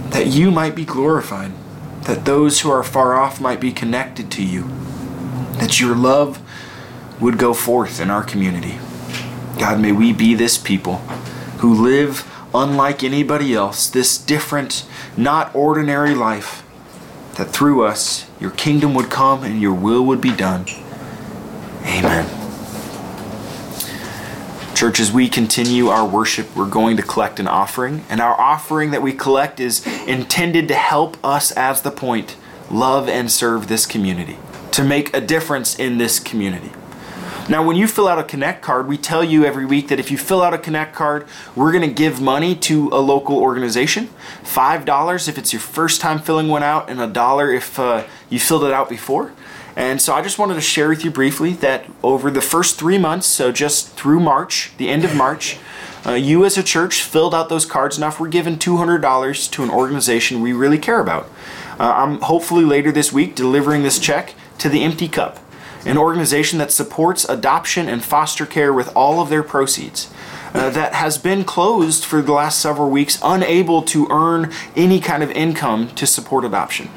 that 0.10 0.28
you 0.28 0.52
might 0.52 0.76
be 0.76 0.86
glorified, 0.86 1.52
that 2.04 2.26
those 2.26 2.62
who 2.62 2.70
are 2.70 2.84
far 2.84 3.16
off 3.16 3.42
might 3.42 3.60
be 3.60 3.72
connected 3.72 4.30
to 4.32 4.44
you, 4.44 4.68
that 5.54 5.80
your 5.80 5.96
love 5.96 6.40
would 7.20 7.38
go 7.38 7.54
forth 7.54 8.00
in 8.00 8.10
our 8.10 8.24
community. 8.24 8.78
God, 9.58 9.80
may 9.80 9.92
we 9.92 10.12
be 10.12 10.36
this 10.36 10.58
people 10.58 10.98
who 11.60 11.74
live 11.74 12.30
unlike 12.54 13.04
anybody 13.04 13.54
else, 13.54 13.90
this 13.90 14.18
different, 14.18 14.86
not 15.18 15.54
ordinary 15.56 16.14
life, 16.14 16.64
that 17.36 17.50
through 17.50 17.84
us 17.84 18.30
your 18.40 18.52
kingdom 18.52 18.94
would 18.94 19.10
come 19.10 19.44
and 19.44 19.62
your 19.62 19.74
will 19.74 20.06
would 20.06 20.22
be 20.22 20.36
done. 20.36 20.66
Amen. 21.82 22.30
Church, 24.76 25.00
as 25.00 25.12
we 25.12 25.30
continue 25.30 25.88
our 25.88 26.06
worship, 26.06 26.56
we're 26.56 26.70
going 26.70 26.98
to 26.98 27.04
collect 27.04 27.40
an 27.40 27.48
offering, 27.48 28.04
and 28.10 28.20
our 28.20 28.40
offering 28.40 28.92
that 28.92 29.02
we 29.02 29.14
collect 29.14 29.60
is 29.60 29.86
intended 30.08 30.68
to 30.68 30.74
help 30.74 31.16
us, 31.24 31.52
as 31.52 31.84
the 31.84 31.92
point, 31.92 32.36
love 32.70 33.08
and 33.08 33.32
serve 33.32 33.68
this 33.68 33.86
community, 33.86 34.38
to 34.72 34.84
make 34.84 35.16
a 35.16 35.22
difference 35.22 35.78
in 35.78 36.00
this 36.00 36.20
community. 36.20 36.72
Now, 37.50 37.62
when 37.62 37.76
you 37.76 37.88
fill 37.88 38.08
out 38.08 38.20
a 38.20 38.24
Connect 38.24 38.62
card, 38.62 38.88
we 38.88 38.98
tell 38.98 39.22
you 39.22 39.44
every 39.44 39.66
week 39.66 39.90
that 39.90 40.00
if 40.00 40.10
you 40.10 40.18
fill 40.18 40.42
out 40.42 40.54
a 40.54 40.58
Connect 40.58 40.96
card, 40.96 41.28
we're 41.58 41.74
going 41.74 41.88
to 41.88 41.94
give 41.94 42.22
money 42.22 42.56
to 42.56 42.88
a 42.94 43.02
local 43.02 43.38
organization. 43.38 44.08
$5 44.44 45.28
if 45.28 45.38
it's 45.38 45.52
your 45.52 45.60
first 45.60 46.00
time 46.00 46.20
filling 46.20 46.48
one 46.48 46.64
out, 46.64 46.90
and 46.90 47.02
a 47.02 47.08
dollar 47.08 47.52
if 47.52 47.78
uh, 47.78 48.06
you 48.30 48.40
filled 48.40 48.64
it 48.64 48.72
out 48.72 48.88
before. 48.88 49.34
And 49.76 50.02
so 50.02 50.14
I 50.14 50.22
just 50.22 50.40
wanted 50.40 50.54
to 50.54 50.62
share 50.62 50.88
with 50.88 51.04
you 51.04 51.12
briefly 51.12 51.52
that 51.56 51.86
over 52.02 52.32
the 52.32 52.42
first 52.42 52.80
three 52.80 52.98
months, 52.98 53.28
so 53.28 53.52
just 53.52 53.90
through 53.90 54.22
March, 54.22 54.72
the 54.78 54.88
end 54.88 55.04
of 55.04 55.14
March, 55.14 55.58
uh, 56.06 56.14
you 56.14 56.46
as 56.46 56.58
a 56.58 56.64
church 56.64 57.02
filled 57.02 57.36
out 57.36 57.50
those 57.50 57.66
cards 57.66 57.98
enough. 57.98 58.22
We're 58.22 58.30
giving 58.30 58.56
$200 58.56 59.52
to 59.52 59.64
an 59.64 59.70
organization 59.70 60.40
we 60.40 60.54
really 60.54 60.80
care 60.80 61.02
about. 61.02 61.26
Uh, 61.78 61.92
I'm 61.92 62.22
hopefully 62.22 62.64
later 62.64 62.92
this 62.94 63.12
week 63.12 63.36
delivering 63.36 63.84
this 63.84 64.00
check 64.00 64.34
to 64.60 64.70
the 64.70 64.82
Empty 64.84 65.10
Cup 65.10 65.43
an 65.86 65.98
organization 65.98 66.60
that 66.60 66.72
supports 66.72 67.26
adoption 67.26 67.90
and 67.90 68.04
foster 68.04 68.46
care 68.46 68.74
with 68.74 68.94
all 68.96 69.22
of 69.22 69.30
their 69.30 69.44
proceeds. 69.44 70.12
Uh, 70.54 70.70
that 70.70 70.94
has 70.94 71.18
been 71.18 71.44
closed 71.44 72.06
for 72.06 72.22
the 72.22 72.32
last 72.32 72.60
several 72.60 72.90
weeks, 72.90 73.18
unable 73.24 73.82
to 73.82 74.08
earn 74.12 74.52
any 74.76 75.00
kind 75.00 75.24
of 75.24 75.32
income 75.32 75.90
to 75.96 76.06
support 76.06 76.46
adoption. 76.46 76.88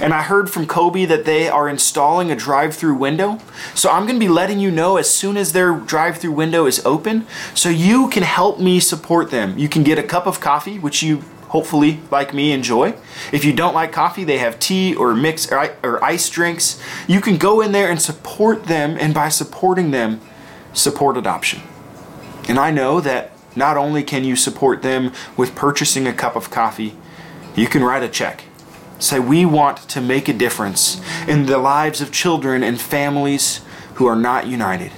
And 0.00 0.14
I 0.14 0.22
heard 0.22 0.50
from 0.50 0.66
Kobe 0.66 1.04
that 1.04 1.26
they 1.26 1.48
are 1.48 1.68
installing 1.68 2.30
a 2.30 2.36
drive 2.36 2.74
through 2.74 2.94
window. 2.94 3.38
So 3.74 3.90
I'm 3.90 4.04
going 4.04 4.18
to 4.18 4.26
be 4.26 4.28
letting 4.28 4.58
you 4.58 4.70
know 4.70 4.96
as 4.96 5.12
soon 5.12 5.36
as 5.36 5.52
their 5.52 5.74
drive 5.74 6.16
through 6.16 6.32
window 6.32 6.64
is 6.66 6.84
open 6.86 7.26
so 7.54 7.68
you 7.68 8.08
can 8.08 8.22
help 8.22 8.58
me 8.58 8.80
support 8.80 9.30
them. 9.30 9.58
You 9.58 9.68
can 9.68 9.82
get 9.82 9.98
a 9.98 10.02
cup 10.02 10.26
of 10.26 10.40
coffee, 10.40 10.78
which 10.78 11.02
you 11.02 11.22
hopefully, 11.54 12.00
like 12.10 12.34
me, 12.34 12.50
enjoy. 12.50 12.92
If 13.30 13.44
you 13.44 13.52
don't 13.52 13.74
like 13.74 13.92
coffee, 13.92 14.24
they 14.24 14.38
have 14.38 14.58
tea 14.58 14.92
or 14.92 15.14
mix 15.14 15.52
or, 15.52 16.02
ice 16.02 16.28
drinks. 16.28 16.82
You 17.06 17.20
can 17.20 17.36
go 17.36 17.60
in 17.60 17.70
there 17.70 17.88
and 17.88 18.02
support 18.02 18.64
them, 18.64 18.96
and 18.98 19.14
by 19.14 19.28
supporting 19.28 19.92
them, 19.92 20.20
support 20.72 21.16
adoption. 21.16 21.62
And 22.48 22.58
I 22.58 22.72
know 22.72 23.00
that 23.02 23.30
not 23.54 23.76
only 23.76 24.02
can 24.02 24.24
you 24.24 24.34
support 24.34 24.82
them 24.82 25.12
with 25.36 25.54
purchasing 25.54 26.08
a 26.08 26.12
cup 26.12 26.34
of 26.34 26.50
coffee, 26.50 26.96
you 27.54 27.68
can 27.68 27.84
write 27.84 28.02
a 28.02 28.08
check. 28.08 28.42
Say, 28.98 29.20
we 29.20 29.46
want 29.46 29.76
to 29.90 30.00
make 30.00 30.26
a 30.26 30.32
difference 30.32 31.00
in 31.28 31.46
the 31.46 31.58
lives 31.58 32.00
of 32.00 32.10
children 32.10 32.64
and 32.64 32.80
families 32.80 33.60
who 33.94 34.06
are 34.06 34.16
not 34.16 34.48
united. 34.48 34.90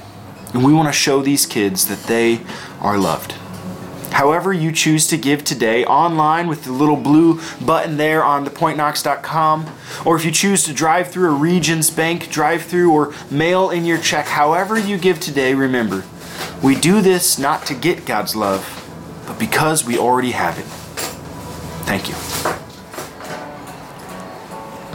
And 0.55 0.65
we 0.65 0.73
want 0.73 0.89
to 0.89 0.93
show 0.93 1.21
these 1.21 1.45
kids 1.45 1.87
that 1.89 2.05
they 2.05 2.41
are 2.81 2.97
loved. 2.97 3.35
However, 4.17 4.51
you 4.51 4.73
choose 4.73 5.07
to 5.09 5.19
give 5.19 5.45
today 5.45 5.85
online 5.85 6.49
with 6.49 6.65
the 6.65 6.73
little 6.73 6.97
blue 6.97 7.39
button 7.61 7.99
there 7.99 8.25
on 8.25 8.47
thepointknox.com, 8.47 9.67
or 10.07 10.17
if 10.17 10.25
you 10.25 10.31
choose 10.31 10.65
to 10.65 10.73
drive 10.73 11.09
through 11.09 11.29
a 11.29 11.35
Regions 11.35 11.91
Bank 11.91 12.31
drive 12.31 12.63
through 12.63 12.91
or 12.91 13.13
mail 13.31 13.69
in 13.69 13.85
your 13.85 13.99
check, 13.99 14.25
however 14.25 14.79
you 14.79 14.97
give 14.97 15.21
today, 15.21 15.53
remember, 15.53 16.03
we 16.63 16.75
do 16.75 17.03
this 17.03 17.39
not 17.39 17.67
to 17.67 17.75
get 17.75 18.07
God's 18.07 18.35
love, 18.35 18.65
but 19.27 19.39
because 19.39 19.85
we 19.85 19.99
already 19.99 20.31
have 20.31 20.59
it. 20.59 20.65
Thank 21.85 22.09
you. 22.09 22.15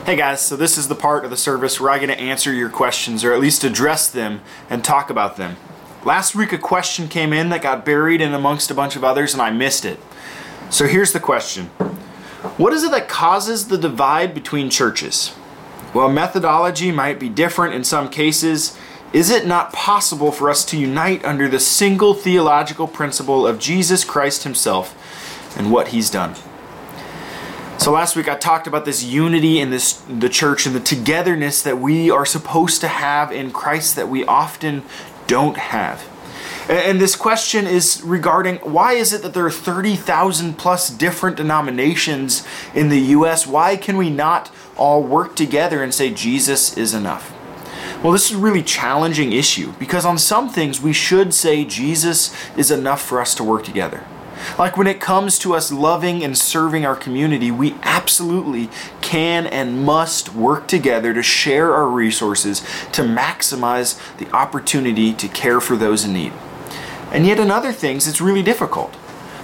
Hey 0.04 0.16
guys, 0.16 0.42
so 0.42 0.56
this 0.56 0.80
is 0.80 0.88
the 0.88 0.96
part 0.96 1.26
of 1.26 1.30
the 1.30 1.38
service 1.38 1.80
where 1.80 1.92
I 1.92 2.00
get 2.00 2.08
to 2.08 2.20
answer 2.20 2.52
your 2.52 2.70
questions 2.70 3.24
or 3.24 3.34
at 3.34 3.40
least 3.40 3.64
address 3.64 4.10
them 4.10 4.42
and 4.68 4.84
talk 4.84 5.12
about 5.12 5.38
them. 5.38 5.58
Last 6.04 6.34
week 6.34 6.52
a 6.52 6.58
question 6.58 7.08
came 7.08 7.32
in 7.32 7.50
that 7.50 7.62
got 7.62 7.86
buried 7.86 8.22
in 8.22 8.34
amongst 8.34 8.72
a 8.72 8.74
bunch 8.74 8.96
of 8.96 9.04
others 9.04 9.34
and 9.34 9.42
I 9.42 9.52
missed 9.52 9.86
it. 9.86 10.00
So 10.72 10.88
here's 10.88 11.14
the 11.14 11.20
question. 11.20 11.68
What 12.58 12.74
is 12.74 12.84
it 12.84 12.90
that 12.90 13.08
causes 13.08 13.68
the 13.68 13.78
divide 13.78 14.34
between 14.34 14.72
churches? 14.72 15.30
While 15.94 16.10
methodology 16.10 16.92
might 16.92 17.20
be 17.20 17.30
different 17.30 17.76
in 17.76 17.84
some 17.84 18.10
cases, 18.10 18.76
is 19.14 19.30
it 19.30 19.46
not 19.46 19.74
possible 19.74 20.32
for 20.32 20.50
us 20.50 20.66
to 20.66 20.78
unite 20.78 21.24
under 21.24 21.48
the 21.48 21.60
single 21.60 22.16
theological 22.16 22.88
principle 22.88 23.46
of 23.46 23.60
Jesus 23.60 24.04
Christ 24.04 24.44
Himself 24.44 24.96
and 25.56 25.72
what 25.72 25.90
He's 25.90 26.10
done? 26.10 26.34
So 27.78 27.92
last 27.92 28.16
week 28.16 28.30
I 28.30 28.36
talked 28.36 28.68
about 28.68 28.86
this 28.86 29.04
unity 29.04 29.60
in 29.60 29.72
this 29.72 29.94
the 30.08 30.30
church 30.30 30.68
and 30.68 30.76
the 30.76 30.80
togetherness 30.80 31.64
that 31.64 31.80
we 31.80 32.12
are 32.12 32.28
supposed 32.28 32.80
to 32.82 32.88
have 32.88 33.32
in 33.32 33.52
Christ 33.52 33.96
that 33.96 34.08
we 34.08 34.24
often 34.26 34.84
don't 35.32 35.56
have. 35.56 36.06
And 36.68 37.00
this 37.00 37.16
question 37.16 37.66
is 37.66 38.02
regarding 38.04 38.58
why 38.58 38.96
is 38.96 39.14
it 39.14 39.22
that 39.22 39.34
there 39.34 39.46
are 39.46 39.50
30,000 39.50 40.58
plus 40.58 40.90
different 40.90 41.38
denominations 41.38 42.46
in 42.76 42.90
the 42.90 43.00
US? 43.16 43.48
Why 43.48 43.78
can 43.78 43.96
we 43.96 44.10
not 44.10 44.52
all 44.76 45.02
work 45.02 45.38
together 45.38 45.82
and 45.82 45.94
say 45.94 46.14
Jesus 46.14 46.78
is 46.78 46.94
enough? 46.94 47.34
Well, 48.04 48.12
this 48.12 48.30
is 48.30 48.36
a 48.36 48.42
really 48.42 48.62
challenging 48.62 49.32
issue 49.32 49.72
because 49.80 50.04
on 50.04 50.18
some 50.18 50.50
things 50.50 50.82
we 50.82 50.92
should 50.92 51.34
say 51.34 51.64
Jesus 51.64 52.36
is 52.58 52.70
enough 52.70 53.02
for 53.02 53.22
us 53.22 53.34
to 53.36 53.44
work 53.46 53.64
together. 53.64 54.04
Like 54.58 54.78
when 54.78 54.88
it 54.88 55.00
comes 55.00 55.40
to 55.40 55.54
us 55.54 55.72
loving 55.72 56.24
and 56.24 56.38
serving 56.38 56.86
our 56.86 56.96
community, 56.96 57.52
we 57.52 57.76
absolutely 57.82 58.70
can 59.02 59.48
and 59.48 59.84
must 59.84 60.34
work 60.34 60.68
together 60.68 61.14
to 61.14 61.24
share 61.24 61.74
our 61.74 61.88
resources 61.88 62.62
to 62.92 63.04
maximize 63.04 64.00
the 64.18 64.30
opportunity 64.32 65.14
to 65.14 65.28
care 65.28 65.62
for 65.62 65.76
those 65.76 66.06
in 66.06 66.14
need. 66.14 66.34
And 67.12 67.26
yet, 67.26 67.40
in 67.40 67.52
other 67.52 67.74
things, 67.74 68.08
it's 68.08 68.22
really 68.22 68.44
difficult. 68.44 68.96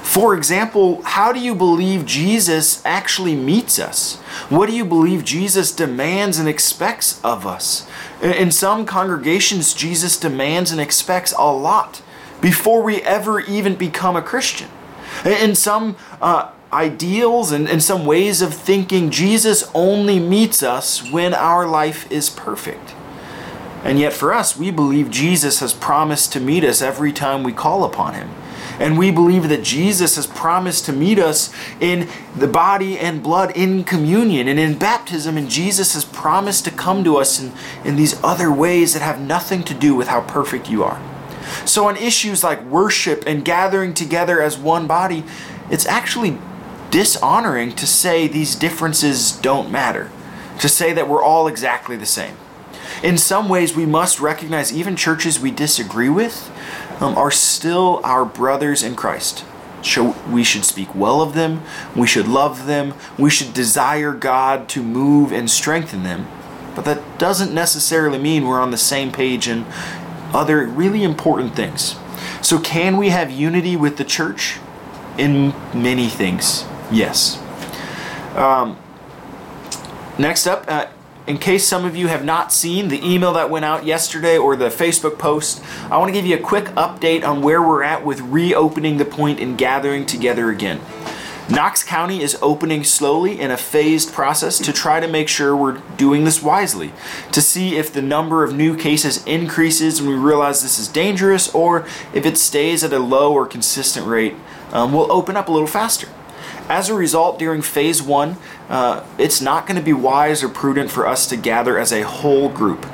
For 0.08 0.34
example, 0.34 1.02
how 1.04 1.34
do 1.34 1.40
you 1.40 1.54
believe 1.54 2.06
Jesus 2.06 2.82
actually 2.86 3.36
meets 3.36 3.78
us? 3.78 4.16
What 4.48 4.70
do 4.70 4.76
you 4.76 4.86
believe 4.86 5.26
Jesus 5.26 5.74
demands 5.74 6.40
and 6.40 6.48
expects 6.48 7.22
of 7.26 7.46
us? 7.46 7.86
In 8.22 8.52
some 8.52 8.86
congregations, 8.86 9.74
Jesus 9.74 10.18
demands 10.18 10.72
and 10.72 10.80
expects 10.80 11.34
a 11.34 11.52
lot 11.52 12.02
before 12.40 12.82
we 12.82 13.02
ever 13.02 13.42
even 13.42 13.76
become 13.76 14.16
a 14.16 14.22
Christian. 14.22 14.70
In 15.26 15.56
some 15.56 15.96
uh, 16.22 16.52
ideals 16.72 17.52
and 17.52 17.68
in 17.68 17.80
some 17.80 18.06
ways 18.06 18.42
of 18.42 18.54
thinking, 18.54 19.10
Jesus 19.10 19.70
only 19.74 20.20
meets 20.20 20.62
us 20.64 21.10
when 21.12 21.34
our 21.34 21.68
life 21.68 22.12
is 22.12 22.30
perfect. 22.30 22.94
And 23.84 24.00
yet, 24.00 24.12
for 24.12 24.34
us, 24.34 24.58
we 24.58 24.72
believe 24.72 25.10
Jesus 25.10 25.60
has 25.60 25.74
promised 25.74 26.34
to 26.34 26.40
meet 26.40 26.64
us 26.64 26.82
every 26.82 27.14
time 27.14 27.44
we 27.44 27.54
call 27.54 27.84
upon 27.84 28.16
Him. 28.16 28.30
And 28.80 28.98
we 28.98 29.12
believe 29.12 29.50
that 29.50 29.64
Jesus 29.64 30.18
has 30.18 30.28
promised 30.28 30.86
to 30.86 30.94
meet 30.94 31.18
us 31.18 31.54
in 31.80 32.08
the 32.36 32.48
body 32.48 33.00
and 33.00 33.24
blood 33.24 33.56
in 33.56 33.84
communion 33.84 34.48
and 34.48 34.60
in 34.60 34.78
baptism. 34.78 35.38
And 35.38 35.50
Jesus 35.50 35.94
has 35.94 36.06
promised 36.06 36.66
to 36.66 36.72
come 36.72 37.04
to 37.04 37.18
us 37.18 37.42
in, 37.42 37.54
in 37.84 37.96
these 37.96 38.22
other 38.24 38.52
ways 38.52 38.94
that 38.94 39.02
have 39.02 39.20
nothing 39.20 39.64
to 39.64 39.74
do 39.74 39.96
with 39.96 40.10
how 40.10 40.22
perfect 40.22 40.70
you 40.70 40.84
are. 40.84 41.02
So, 41.66 41.88
on 41.88 41.98
issues 41.98 42.44
like 42.44 42.62
worship 42.64 43.24
and 43.26 43.44
gathering 43.44 43.94
together 43.94 44.42
as 44.42 44.58
one 44.58 44.88
body, 44.88 45.24
it's 45.70 45.86
actually 45.86 46.38
dishonoring 46.92 47.74
to 47.76 47.86
say 47.86 48.28
these 48.28 48.56
differences 48.56 49.32
don't 49.32 49.72
matter, 49.72 50.10
to 50.60 50.70
say 50.70 50.94
that 50.94 51.10
we're 51.10 51.24
all 51.24 51.48
exactly 51.48 51.96
the 51.96 52.06
same. 52.06 52.36
In 53.04 53.18
some 53.18 53.50
ways, 53.50 53.76
we 53.76 53.86
must 53.86 54.20
recognize 54.20 54.74
even 54.74 54.96
churches 54.96 55.40
we 55.40 55.52
disagree 55.52 56.10
with 56.10 56.52
um, 57.00 57.16
are 57.18 57.32
still 57.32 58.02
our 58.04 58.26
brothers 58.26 58.82
in 58.82 58.96
Christ. 58.96 59.46
So 59.84 60.16
we 60.30 60.44
should 60.44 60.66
speak 60.66 60.94
well 60.96 61.22
of 61.22 61.34
them, 61.34 61.62
we 61.96 62.08
should 62.08 62.28
love 62.28 62.66
them, 62.66 62.94
we 63.18 63.30
should 63.30 63.54
desire 63.54 64.12
God 64.12 64.68
to 64.70 64.82
move 64.82 65.32
and 65.32 65.50
strengthen 65.50 66.04
them. 66.04 66.28
But 66.76 66.86
that 66.86 67.18
doesn't 67.18 67.54
necessarily 67.54 68.20
mean 68.20 68.46
we're 68.46 68.60
on 68.60 68.72
the 68.72 68.78
same 68.78 69.12
page 69.12 69.48
in, 69.48 69.66
other 70.34 70.66
really 70.66 71.04
important 71.04 71.56
things. 71.56 71.96
So, 72.42 72.60
can 72.60 72.98
we 72.98 73.10
have 73.10 73.32
unity 73.32 73.76
with 73.76 73.98
the 73.98 74.06
church? 74.06 74.60
In 75.18 75.54
many 75.74 76.10
things, 76.10 76.64
yes. 76.92 77.42
Um, 78.36 78.78
next 80.20 80.46
up, 80.46 80.66
uh, 80.68 80.88
in 81.28 81.38
case 81.38 81.68
some 81.68 81.84
of 81.84 81.96
you 81.96 82.08
have 82.08 82.24
not 82.24 82.54
seen 82.54 82.88
the 82.88 83.06
email 83.06 83.34
that 83.34 83.50
went 83.50 83.66
out 83.66 83.86
yesterday 83.86 84.38
or 84.38 84.56
the 84.56 84.70
Facebook 84.70 85.20
post, 85.20 85.62
I 85.92 85.98
want 85.98 86.10
to 86.10 86.14
give 86.14 86.26
you 86.26 86.38
a 86.38 86.40
quick 86.40 86.66
update 86.76 87.28
on 87.28 87.42
where 87.42 87.62
we're 87.62 87.84
at 87.84 88.06
with 88.06 88.22
reopening 88.22 88.98
the 88.98 89.06
point 89.06 89.40
and 89.40 89.58
gathering 89.58 90.06
together 90.06 90.50
again. 90.50 90.80
Knox 91.50 91.82
County 91.82 92.22
is 92.22 92.38
opening 92.42 92.84
slowly 92.84 93.40
in 93.40 93.52
a 93.52 93.58
phased 93.58 94.12
process 94.12 94.58
to 94.60 94.74
try 94.74 95.00
to 95.00 95.08
make 95.08 95.30
sure 95.30 95.56
we're 95.56 95.80
doing 95.96 96.26
this 96.26 96.44
wisely, 96.44 96.92
to 97.32 97.42
see 97.42 97.78
if 97.78 97.94
the 97.94 98.02
number 98.02 98.44
of 98.44 98.54
new 98.54 98.76
cases 98.76 99.24
increases 99.26 100.00
and 100.00 100.10
we 100.10 100.16
realize 100.16 100.62
this 100.62 100.78
is 100.78 100.90
dangerous, 100.90 101.54
or 101.56 101.88
if 102.14 102.26
it 102.26 102.38
stays 102.38 102.84
at 102.84 102.92
a 102.92 103.00
low 103.00 103.32
or 103.32 103.46
consistent 103.46 104.06
rate, 104.06 104.36
um, 104.74 104.92
we'll 104.92 105.10
open 105.10 105.38
up 105.38 105.48
a 105.48 105.52
little 105.52 105.68
faster. 105.68 106.10
As 106.68 106.90
a 106.90 106.94
result, 106.94 107.40
during 107.40 107.62
phase 107.62 108.02
one, 108.02 108.36
uh, 108.68 109.06
it's 109.18 109.40
not 109.40 109.66
going 109.66 109.80
to 109.80 109.86
be 109.86 109.94
wise 109.94 110.44
or 110.44 110.50
prudent 110.50 110.92
for 110.92 111.08
us 111.08 111.28
to 111.28 111.38
gather 111.38 111.80
as 111.80 111.94
a 111.94 112.02
whole 112.02 112.50
group. 112.50 112.86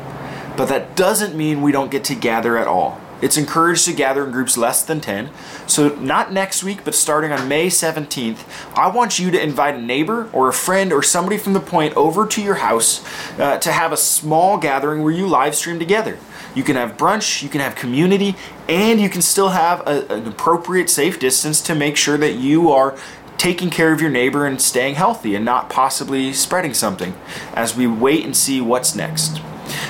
But 0.56 0.68
that 0.68 0.96
doesn't 0.96 1.36
mean 1.36 1.64
we 1.64 1.72
don't 1.72 1.90
get 1.90 2.04
to 2.06 2.16
gather 2.16 2.56
at 2.56 2.68
all. 2.68 3.02
It's 3.24 3.38
encouraged 3.38 3.86
to 3.86 3.94
gather 3.94 4.26
in 4.26 4.32
groups 4.32 4.58
less 4.58 4.84
than 4.84 5.00
10. 5.00 5.30
So, 5.66 5.96
not 5.96 6.34
next 6.34 6.62
week, 6.62 6.84
but 6.84 6.94
starting 6.94 7.32
on 7.32 7.48
May 7.48 7.68
17th, 7.68 8.44
I 8.76 8.90
want 8.90 9.18
you 9.18 9.32
to 9.32 9.42
invite 9.42 9.76
a 9.76 9.82
neighbor 9.82 10.30
or 10.34 10.50
a 10.50 10.54
friend 10.54 10.92
or 10.92 11.02
somebody 11.02 11.38
from 11.38 11.54
the 11.54 11.62
point 11.62 11.96
over 11.96 12.28
to 12.28 12.42
your 12.42 12.56
house 12.56 13.02
uh, 13.40 13.60
to 13.60 13.72
have 13.72 13.94
a 13.94 13.98
small 13.98 14.58
gathering 14.58 15.04
where 15.04 15.14
you 15.14 15.26
live 15.26 15.56
stream 15.56 15.80
together. 15.80 16.18
You 16.54 16.64
can 16.64 16.76
have 16.76 16.98
brunch, 16.98 17.42
you 17.42 17.48
can 17.48 17.62
have 17.62 17.76
community, 17.76 18.36
and 18.68 19.00
you 19.00 19.10
can 19.10 19.22
still 19.22 19.50
have 19.50 19.80
a, 19.88 20.06
an 20.14 20.28
appropriate 20.28 20.90
safe 20.90 21.18
distance 21.18 21.62
to 21.62 21.74
make 21.74 21.96
sure 21.96 22.18
that 22.18 22.34
you 22.34 22.72
are 22.72 22.98
taking 23.38 23.70
care 23.70 23.94
of 23.94 24.02
your 24.02 24.10
neighbor 24.10 24.46
and 24.46 24.62
staying 24.62 24.96
healthy 24.96 25.34
and 25.34 25.46
not 25.46 25.70
possibly 25.70 26.34
spreading 26.34 26.74
something 26.74 27.16
as 27.54 27.74
we 27.74 27.88
wait 27.88 28.26
and 28.26 28.36
see 28.36 28.60
what's 28.60 28.96
next. 28.96 29.40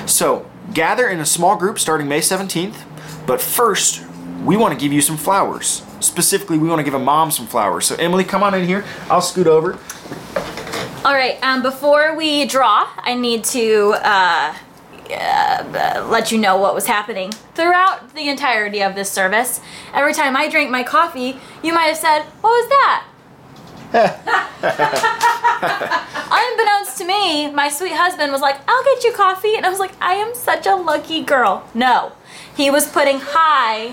So, 0.06 0.48
gather 0.72 1.08
in 1.08 1.18
a 1.18 1.26
small 1.26 1.56
group 1.56 1.80
starting 1.80 2.06
May 2.06 2.20
17th. 2.20 2.84
But 3.26 3.40
first, 3.40 4.04
we 4.44 4.56
want 4.56 4.78
to 4.78 4.80
give 4.82 4.92
you 4.92 5.00
some 5.00 5.16
flowers. 5.16 5.82
Specifically, 6.00 6.58
we 6.58 6.68
want 6.68 6.80
to 6.80 6.84
give 6.84 6.94
a 6.94 6.98
mom 6.98 7.30
some 7.30 7.46
flowers. 7.46 7.86
So, 7.86 7.96
Emily, 7.96 8.24
come 8.24 8.42
on 8.42 8.54
in 8.54 8.66
here. 8.66 8.84
I'll 9.08 9.22
scoot 9.22 9.46
over. 9.46 9.78
All 11.04 11.14
right, 11.14 11.38
um, 11.42 11.62
before 11.62 12.16
we 12.16 12.46
draw, 12.46 12.88
I 12.96 13.14
need 13.14 13.44
to 13.44 13.94
uh, 14.02 14.54
uh, 15.10 16.06
let 16.10 16.32
you 16.32 16.38
know 16.38 16.56
what 16.56 16.74
was 16.74 16.86
happening 16.86 17.30
throughout 17.54 18.14
the 18.14 18.28
entirety 18.28 18.82
of 18.82 18.94
this 18.94 19.10
service. 19.10 19.60
Every 19.92 20.14
time 20.14 20.36
I 20.36 20.48
drank 20.48 20.70
my 20.70 20.82
coffee, 20.82 21.38
you 21.62 21.74
might 21.74 21.84
have 21.84 21.98
said, 21.98 22.22
What 22.40 22.50
was 22.50 22.68
that? 22.70 23.06
Unbeknownst 26.32 26.98
to 26.98 27.04
me, 27.04 27.50
my 27.52 27.68
sweet 27.68 27.92
husband 27.92 28.32
was 28.32 28.40
like, 28.40 28.56
I'll 28.66 28.84
get 28.84 29.04
you 29.04 29.12
coffee. 29.12 29.56
And 29.56 29.64
I 29.64 29.68
was 29.68 29.78
like, 29.78 29.92
I 30.00 30.14
am 30.14 30.34
such 30.34 30.66
a 30.66 30.74
lucky 30.74 31.22
girl. 31.22 31.68
No, 31.74 32.12
he 32.56 32.70
was 32.70 32.88
putting 32.88 33.18
hi 33.20 33.92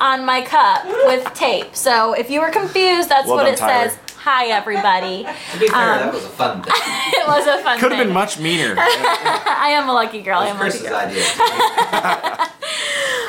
on 0.00 0.24
my 0.24 0.40
cup 0.42 0.84
with 1.06 1.32
tape. 1.34 1.74
So 1.74 2.12
if 2.14 2.30
you 2.30 2.40
were 2.40 2.50
confused, 2.50 3.08
that's 3.08 3.26
Well 3.26 3.36
what 3.36 3.44
done, 3.44 3.54
it 3.54 3.58
Tyler. 3.58 3.90
says. 3.90 3.98
Hi, 4.22 4.46
everybody. 4.48 5.24
To 5.52 5.58
be 5.58 5.68
fair, 5.68 5.98
that 6.00 6.12
was 6.12 6.24
a 6.24 6.28
fun 6.28 6.62
thing. 6.62 6.72
It 6.74 7.26
was 7.26 7.46
a 7.46 7.62
fun 7.62 7.78
thing. 7.78 7.80
Could 7.80 7.92
have 7.92 8.04
been 8.06 8.12
much 8.12 8.38
meaner. 8.38 8.74
I 8.78 9.68
am 9.70 9.88
a 9.88 9.92
lucky 9.92 10.22
girl. 10.22 10.38
I 10.40 10.46
It 10.46 10.50
am 10.50 10.56
a 10.56 10.58
lucky 10.64 10.70
Chris's 10.78 10.88
girl. 10.88 10.98
idea. 10.98 12.48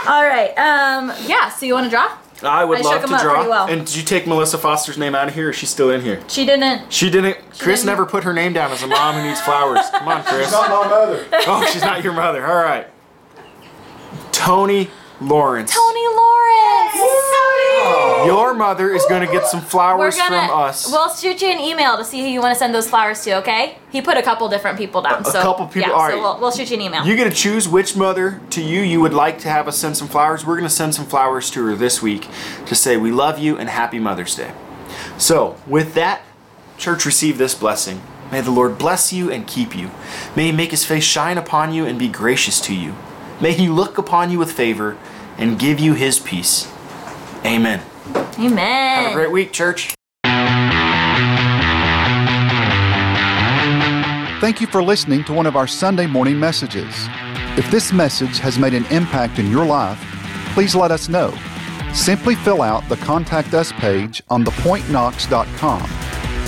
All 0.08 0.26
right. 0.26 0.50
Um. 0.58 1.14
Yeah. 1.26 1.50
So 1.50 1.66
you 1.66 1.74
want 1.74 1.86
to 1.86 1.90
draw? 1.90 2.18
I 2.42 2.64
would 2.66 2.80
I 2.80 2.82
love 2.82 2.94
shook 2.94 3.02
to 3.02 3.08
'em 3.10 3.14
up 3.16 3.22
draw. 3.22 3.48
well. 3.50 3.68
And 3.68 3.86
did 3.86 3.96
you 3.96 4.04
take 4.04 4.26
Melissa 4.26 4.58
Foster's 4.58 4.98
name 4.98 5.14
out 5.14 5.28
of 5.28 5.34
here, 5.36 5.48
or 5.48 5.50
is 5.52 5.58
she 5.58 5.66
still 5.66 5.90
in 5.92 6.02
here? 6.02 6.22
She 6.30 6.46
didn't. 6.46 6.92
She 6.92 7.10
didn't. 7.10 7.38
Chris 7.60 7.82
didn't- 7.82 7.86
never 7.88 8.06
put 8.06 8.24
her 8.24 8.34
name 8.34 8.54
down 8.54 8.72
as 8.72 8.82
a 8.82 8.88
mom 8.88 9.16
who 9.16 9.24
needs 9.28 9.42
flowers. 9.42 9.82
Come 9.92 10.08
on, 10.08 10.24
Chris. 10.24 10.46
She's 10.46 10.52
not 10.54 10.70
my 10.70 10.88
mother. 10.90 11.26
Oh, 11.48 11.66
she's 11.72 11.82
not 11.84 12.02
your 12.04 12.14
mother. 12.14 12.46
All 12.48 12.56
right. 12.64 12.88
Tony 14.40 14.90
Lawrence. 15.22 15.74
Tony 15.76 16.08
Lawrence. 16.08 16.96
Oh. 17.82 18.24
Your 18.26 18.54
mother 18.54 18.94
is 18.94 19.06
going 19.08 19.26
to 19.26 19.32
get 19.32 19.46
some 19.46 19.60
We're 19.62 19.66
flowers 19.68 20.16
gonna. 20.18 20.48
from 20.48 20.58
us. 20.60 20.90
We'll 20.90 21.14
shoot 21.14 21.42
you 21.42 21.50
an 21.50 21.60
email 21.60 21.98
to 21.98 22.04
see 22.06 22.20
who 22.22 22.28
you 22.28 22.40
want 22.42 22.54
to 22.54 22.60
send 22.60 22.74
those 22.74 22.90
flowers 22.90 23.22
to. 23.24 23.38
Okay? 23.40 23.78
He 23.92 24.02
put 24.02 24.18
a 24.18 24.22
couple 24.24 24.48
different 24.50 24.78
people 24.78 25.02
down. 25.02 25.24
A- 25.26 25.28
a 25.28 25.32
so 25.32 25.42
couple 25.42 25.68
people- 25.68 25.90
Yeah. 25.90 25.96
all 25.96 26.10
so 26.10 26.20
we'll, 26.20 26.40
we'll 26.40 26.52
shoot 26.52 26.70
you 26.70 26.76
an 26.78 26.82
email. 26.82 27.06
you 27.06 27.16
get 27.16 27.26
to 27.26 27.32
choose 27.36 27.68
which 27.68 27.96
mother 27.96 28.42
to 28.52 28.62
you 28.62 28.82
you 28.82 29.02
would 29.02 29.14
like 29.14 29.40
to 29.40 29.50
have 29.50 29.68
us 29.68 29.78
send 29.78 29.98
some 29.98 30.08
flowers. 30.08 30.46
We're 30.46 30.56
going 30.56 30.68
to 30.70 30.74
send 30.74 30.96
some 30.96 31.06
flowers 31.06 31.50
to 31.52 31.66
her 31.68 31.76
this 31.76 32.02
week 32.02 32.28
to 32.66 32.76
say 32.76 32.98
we 32.98 33.12
love 33.12 33.40
you 33.40 33.58
and 33.58 33.70
happy 33.70 34.00
Mother's 34.00 34.36
Day. 34.36 34.52
So, 35.18 35.56
with 35.68 35.94
that, 35.96 36.22
church, 36.78 37.06
receive 37.06 37.38
this 37.38 37.56
blessing. 37.56 38.02
May 38.32 38.42
the 38.42 38.52
Lord 38.52 38.78
bless 38.78 39.12
you 39.12 39.32
and 39.32 39.48
keep 39.48 39.76
you. 39.76 39.90
May 40.36 40.48
he 40.48 40.52
make 40.52 40.72
his 40.72 40.86
face 40.86 41.04
shine 41.04 41.38
upon 41.38 41.74
you 41.74 41.86
and 41.86 41.98
be 41.98 42.08
gracious 42.08 42.60
to 42.62 42.76
you. 42.76 42.96
May 43.42 43.54
he 43.54 43.70
look 43.70 43.98
upon 43.98 44.32
you 44.32 44.40
with 44.40 44.52
favor 44.52 44.98
and 45.38 45.58
give 45.58 45.80
you 45.80 45.94
his 45.94 46.20
peace. 46.20 46.72
Amen. 47.46 47.82
Amen. 48.38 49.04
Have 49.04 49.12
a 49.12 49.16
great 49.16 49.32
week, 49.32 49.54
church. 49.54 49.94
Thank 54.42 54.62
you 54.62 54.68
for 54.68 54.82
listening 54.82 55.24
to 55.26 55.34
one 55.34 55.46
of 55.46 55.56
our 55.56 55.68
Sunday 55.68 56.08
morning 56.08 56.40
messages. 56.40 56.94
If 57.58 57.70
this 57.72 57.92
message 57.92 58.40
has 58.40 58.58
made 58.58 58.74
an 58.74 58.86
impact 58.86 59.38
in 59.40 59.52
your 59.52 59.66
life, 59.66 60.00
please 60.54 60.76
let 60.76 60.92
us 60.92 61.10
know. 61.10 61.34
Simply 61.94 62.36
fill 62.36 62.62
out 62.62 62.88
the 62.88 62.98
Contact 62.98 63.54
Us 63.54 63.72
page 63.74 64.22
on 64.30 64.44
thepointknox.com. 64.46 65.90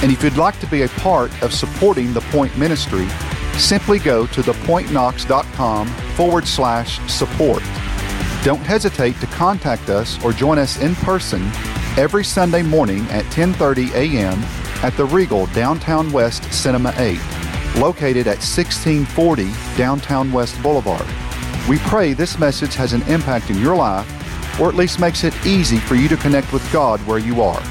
And 0.04 0.12
if 0.12 0.23
you'd 0.23 0.38
like 0.38 0.60
to 0.60 0.67
be 0.67 0.84
a 0.84 0.89
part 0.89 1.32
of 1.43 1.54
supporting 1.54 2.13
the 2.13 2.21
Point 2.21 2.58
Ministry, 2.58 3.08
simply 3.58 3.99
go 3.99 4.25
to 4.27 4.41
thepointknox.com 4.41 5.88
forward 6.21 6.47
slash 6.47 6.99
support. 7.12 7.63
Don't 8.43 8.60
hesitate 8.60 9.19
to 9.21 9.25
contact 9.25 9.89
us 9.89 10.23
or 10.23 10.31
join 10.31 10.60
us 10.60 10.79
in 10.79 10.93
person 10.93 11.41
every 11.97 12.23
Sunday 12.23 12.62
morning 12.62 13.01
at 13.10 13.25
10:30 13.31 13.91
a.m. 13.95 14.38
at 14.84 14.95
the 14.97 15.05
Regal 15.05 15.47
Downtown 15.47 16.12
West 16.12 16.43
Cinema 16.53 16.93
8, 16.97 17.17
located 17.77 18.27
at 18.27 18.38
1640 18.38 19.49
Downtown 19.75 20.31
West 20.31 20.62
Boulevard. 20.62 21.07
We 21.67 21.79
pray 21.89 22.13
this 22.13 22.38
message 22.38 22.75
has 22.75 22.93
an 22.93 23.01
impact 23.07 23.49
in 23.49 23.57
your 23.57 23.75
life 23.75 24.07
or 24.60 24.69
at 24.69 24.75
least 24.75 24.99
makes 24.99 25.23
it 25.23 25.34
easy 25.43 25.79
for 25.79 25.95
you 25.95 26.07
to 26.07 26.17
connect 26.17 26.53
with 26.53 26.71
God 26.71 26.99
where 27.07 27.17
you 27.17 27.41
are. 27.41 27.63